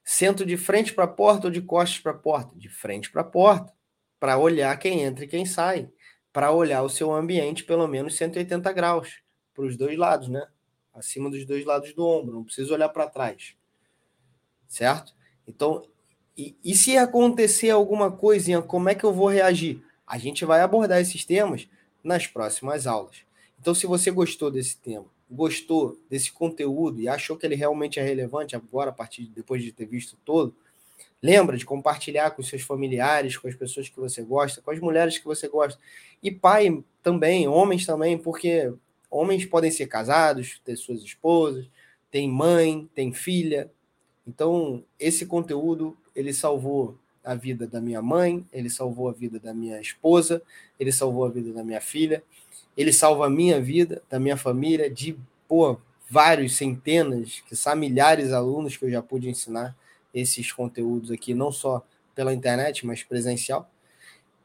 Sento 0.05 0.47
de 0.47 0.57
frente 0.57 0.95
para 0.95 1.05
a 1.05 1.09
porta 1.09 1.49
ou 1.49 1.53
de 1.53 1.61
costas 1.61 1.99
para 1.99 2.13
a 2.13 2.19
porta? 2.19 2.57
De 2.57 2.69
frente 2.69 3.11
para 3.11 3.23
a 3.23 3.25
porta, 3.25 3.73
para 4.21 4.39
olhar 4.39 4.79
quem 4.79 5.03
entra 5.03 5.25
e 5.25 5.29
quem 5.29 5.45
sai, 5.45 5.91
para 6.33 6.53
olhar 6.53 6.83
o 6.83 6.89
seu 6.89 7.13
ambiente 7.13 7.65
pelo 7.65 7.87
menos 7.89 8.17
180 8.17 8.73
graus, 8.73 9.23
para 9.53 9.65
os 9.65 9.77
dois 9.77 9.99
lados, 9.99 10.29
né? 10.29 10.47
Acima 10.95 11.29
dos 11.29 11.45
dois 11.45 11.65
lados 11.65 11.93
do 11.95 12.07
ombro, 12.07 12.35
não 12.35 12.45
precisa 12.45 12.73
olhar 12.73 12.89
para 12.91 13.11
trás. 13.11 13.57
Certo? 14.69 15.13
Então, 15.47 15.83
e, 16.37 16.57
e 16.65 16.77
se 16.77 16.97
acontecer 16.97 17.71
alguma 17.71 18.11
coisinha, 18.13 18.63
como 18.63 18.89
é 18.89 18.95
que 18.95 19.05
eu 19.05 19.13
vou 19.13 19.29
reagir? 19.29 19.83
A 20.07 20.17
gente 20.17 20.45
vai 20.45 20.61
abordar 20.61 21.01
esses 21.01 21.25
temas 21.25 21.69
nas 22.05 22.27
próximas 22.27 22.87
aulas. 22.87 23.25
Então, 23.59 23.75
se 23.75 23.87
você 23.87 24.13
gostou 24.13 24.51
desse 24.51 24.79
tema, 24.79 25.07
gostou 25.31 25.99
desse 26.09 26.33
conteúdo 26.33 27.01
e 27.01 27.09
achou 27.09 27.37
que 27.37 27.45
ele 27.45 27.55
realmente 27.55 28.01
é 28.01 28.03
relevante 28.03 28.57
agora, 28.57 28.91
a 28.91 28.93
partir 28.93 29.25
de, 29.25 29.31
depois 29.31 29.63
de 29.63 29.73
ter 29.73 29.87
visto 29.87 30.17
todo, 30.25 30.55
lembra 31.23 31.57
de 31.57 31.67
compartilhar 31.67 32.31
com 32.31 32.43
seus 32.43 32.63
familiares, 32.63 33.37
com 33.37 33.49
as 33.49 33.55
pessoas 33.55 33.89
que 33.89 33.99
você 33.99 34.23
gosta, 34.23 34.63
com 34.63 34.71
as 34.71 34.81
mulheres 34.81 35.19
que 35.19 35.25
você 35.25 35.49
gosta. 35.49 35.79
E 36.23 36.31
pai 36.31 36.83
também, 37.03 37.47
homens 37.47 37.85
também, 37.85 38.17
porque 38.17 38.73
homens 39.11 39.45
podem 39.45 39.71
ser 39.71 39.87
casados, 39.87 40.61
ter 40.65 40.77
suas 40.77 41.03
esposas, 41.03 41.67
tem 42.11 42.29
mãe, 42.29 42.89
tem 42.95 43.13
filha. 43.13 43.71
Então, 44.27 44.85
esse 44.99 45.27
conteúdo, 45.27 45.97
ele 46.15 46.33
salvou 46.33 46.97
a 47.25 47.35
vida 47.35 47.67
da 47.67 47.81
minha 47.81 48.01
mãe, 48.01 48.47
ele 48.53 48.71
salvou 48.71 49.09
a 49.09 49.13
vida 49.13 49.39
da 49.39 49.53
minha 49.53 49.81
esposa, 49.81 50.43
ele 50.79 50.93
salvou 50.93 51.27
a 51.27 51.29
vida 51.29 51.53
da 51.53 51.63
minha 51.63 51.81
filha. 51.81 52.23
Ele 52.79 52.93
salva 52.93 53.27
a 53.27 53.31
minha 53.31 53.61
vida, 53.61 54.01
da 54.09 54.21
minha 54.21 54.37
família, 54.37 54.89
de 54.89 55.19
pô, 55.49 55.77
vários, 56.09 56.57
centenas, 56.57 57.43
que 57.49 57.57
são 57.57 57.75
milhares 57.75 58.29
de 58.29 58.35
alunos 58.35 58.77
que 58.77 58.85
eu 58.85 58.91
já 58.91 59.03
pude 59.03 59.29
ensinar 59.29 59.77
esses 60.15 60.53
conteúdos 60.53 61.11
aqui, 61.11 61.35
não 61.35 61.51
só 61.51 61.85
pela 62.15 62.33
internet, 62.33 62.87
mas 62.87 63.03
presencial. 63.03 63.69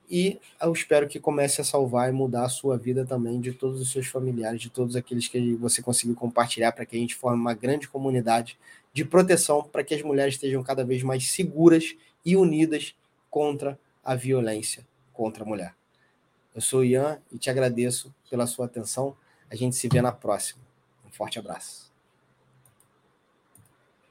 e 0.10 0.40
eu 0.62 0.74
espero 0.74 1.08
que 1.08 1.20
comece 1.20 1.62
a 1.62 1.64
salvar 1.64 2.10
e 2.10 2.12
mudar 2.12 2.46
a 2.46 2.50
sua 2.50 2.78
vida 2.78 3.06
também, 3.06 3.40
de 3.40 3.54
todos 3.54 3.80
os 3.80 3.92
seus 3.92 4.08
familiares, 4.08 4.62
de 4.62 4.70
todos 4.70 4.96
aqueles 4.96 5.28
que 5.28 5.56
você 5.56 5.82
conseguiu 5.82 6.16
compartilhar, 6.16 6.72
para 6.72 6.86
que 6.86 6.96
a 6.96 7.00
gente 7.00 7.16
forme 7.16 7.40
uma 7.40 7.54
grande 7.54 7.88
comunidade 7.88 8.58
de 8.92 9.06
proteção, 9.06 9.64
para 9.64 9.84
que 9.84 9.94
as 9.94 10.02
mulheres 10.02 10.36
estejam 10.36 10.62
cada 10.64 10.84
vez 10.84 11.04
mais 11.04 11.32
seguras 11.32 11.96
e 12.26 12.36
unidas 12.36 12.96
contra 13.30 13.80
a 14.04 14.16
violência 14.16 14.86
contra 15.14 15.44
a 15.44 15.48
mulher. 15.48 15.83
Eu 16.54 16.62
sou 16.62 16.82
o 16.82 16.86
Ian 16.86 17.20
e 17.32 17.38
te 17.38 17.50
agradeço 17.50 18.14
pela 18.30 18.46
sua 18.46 18.66
atenção. 18.66 19.16
A 19.50 19.56
gente 19.56 19.76
se 19.76 19.88
vê 19.88 20.02
na 20.02 20.12
próxima. 20.12 20.62
Um 21.06 21.12
forte 21.12 21.40
abraço. 21.40 21.83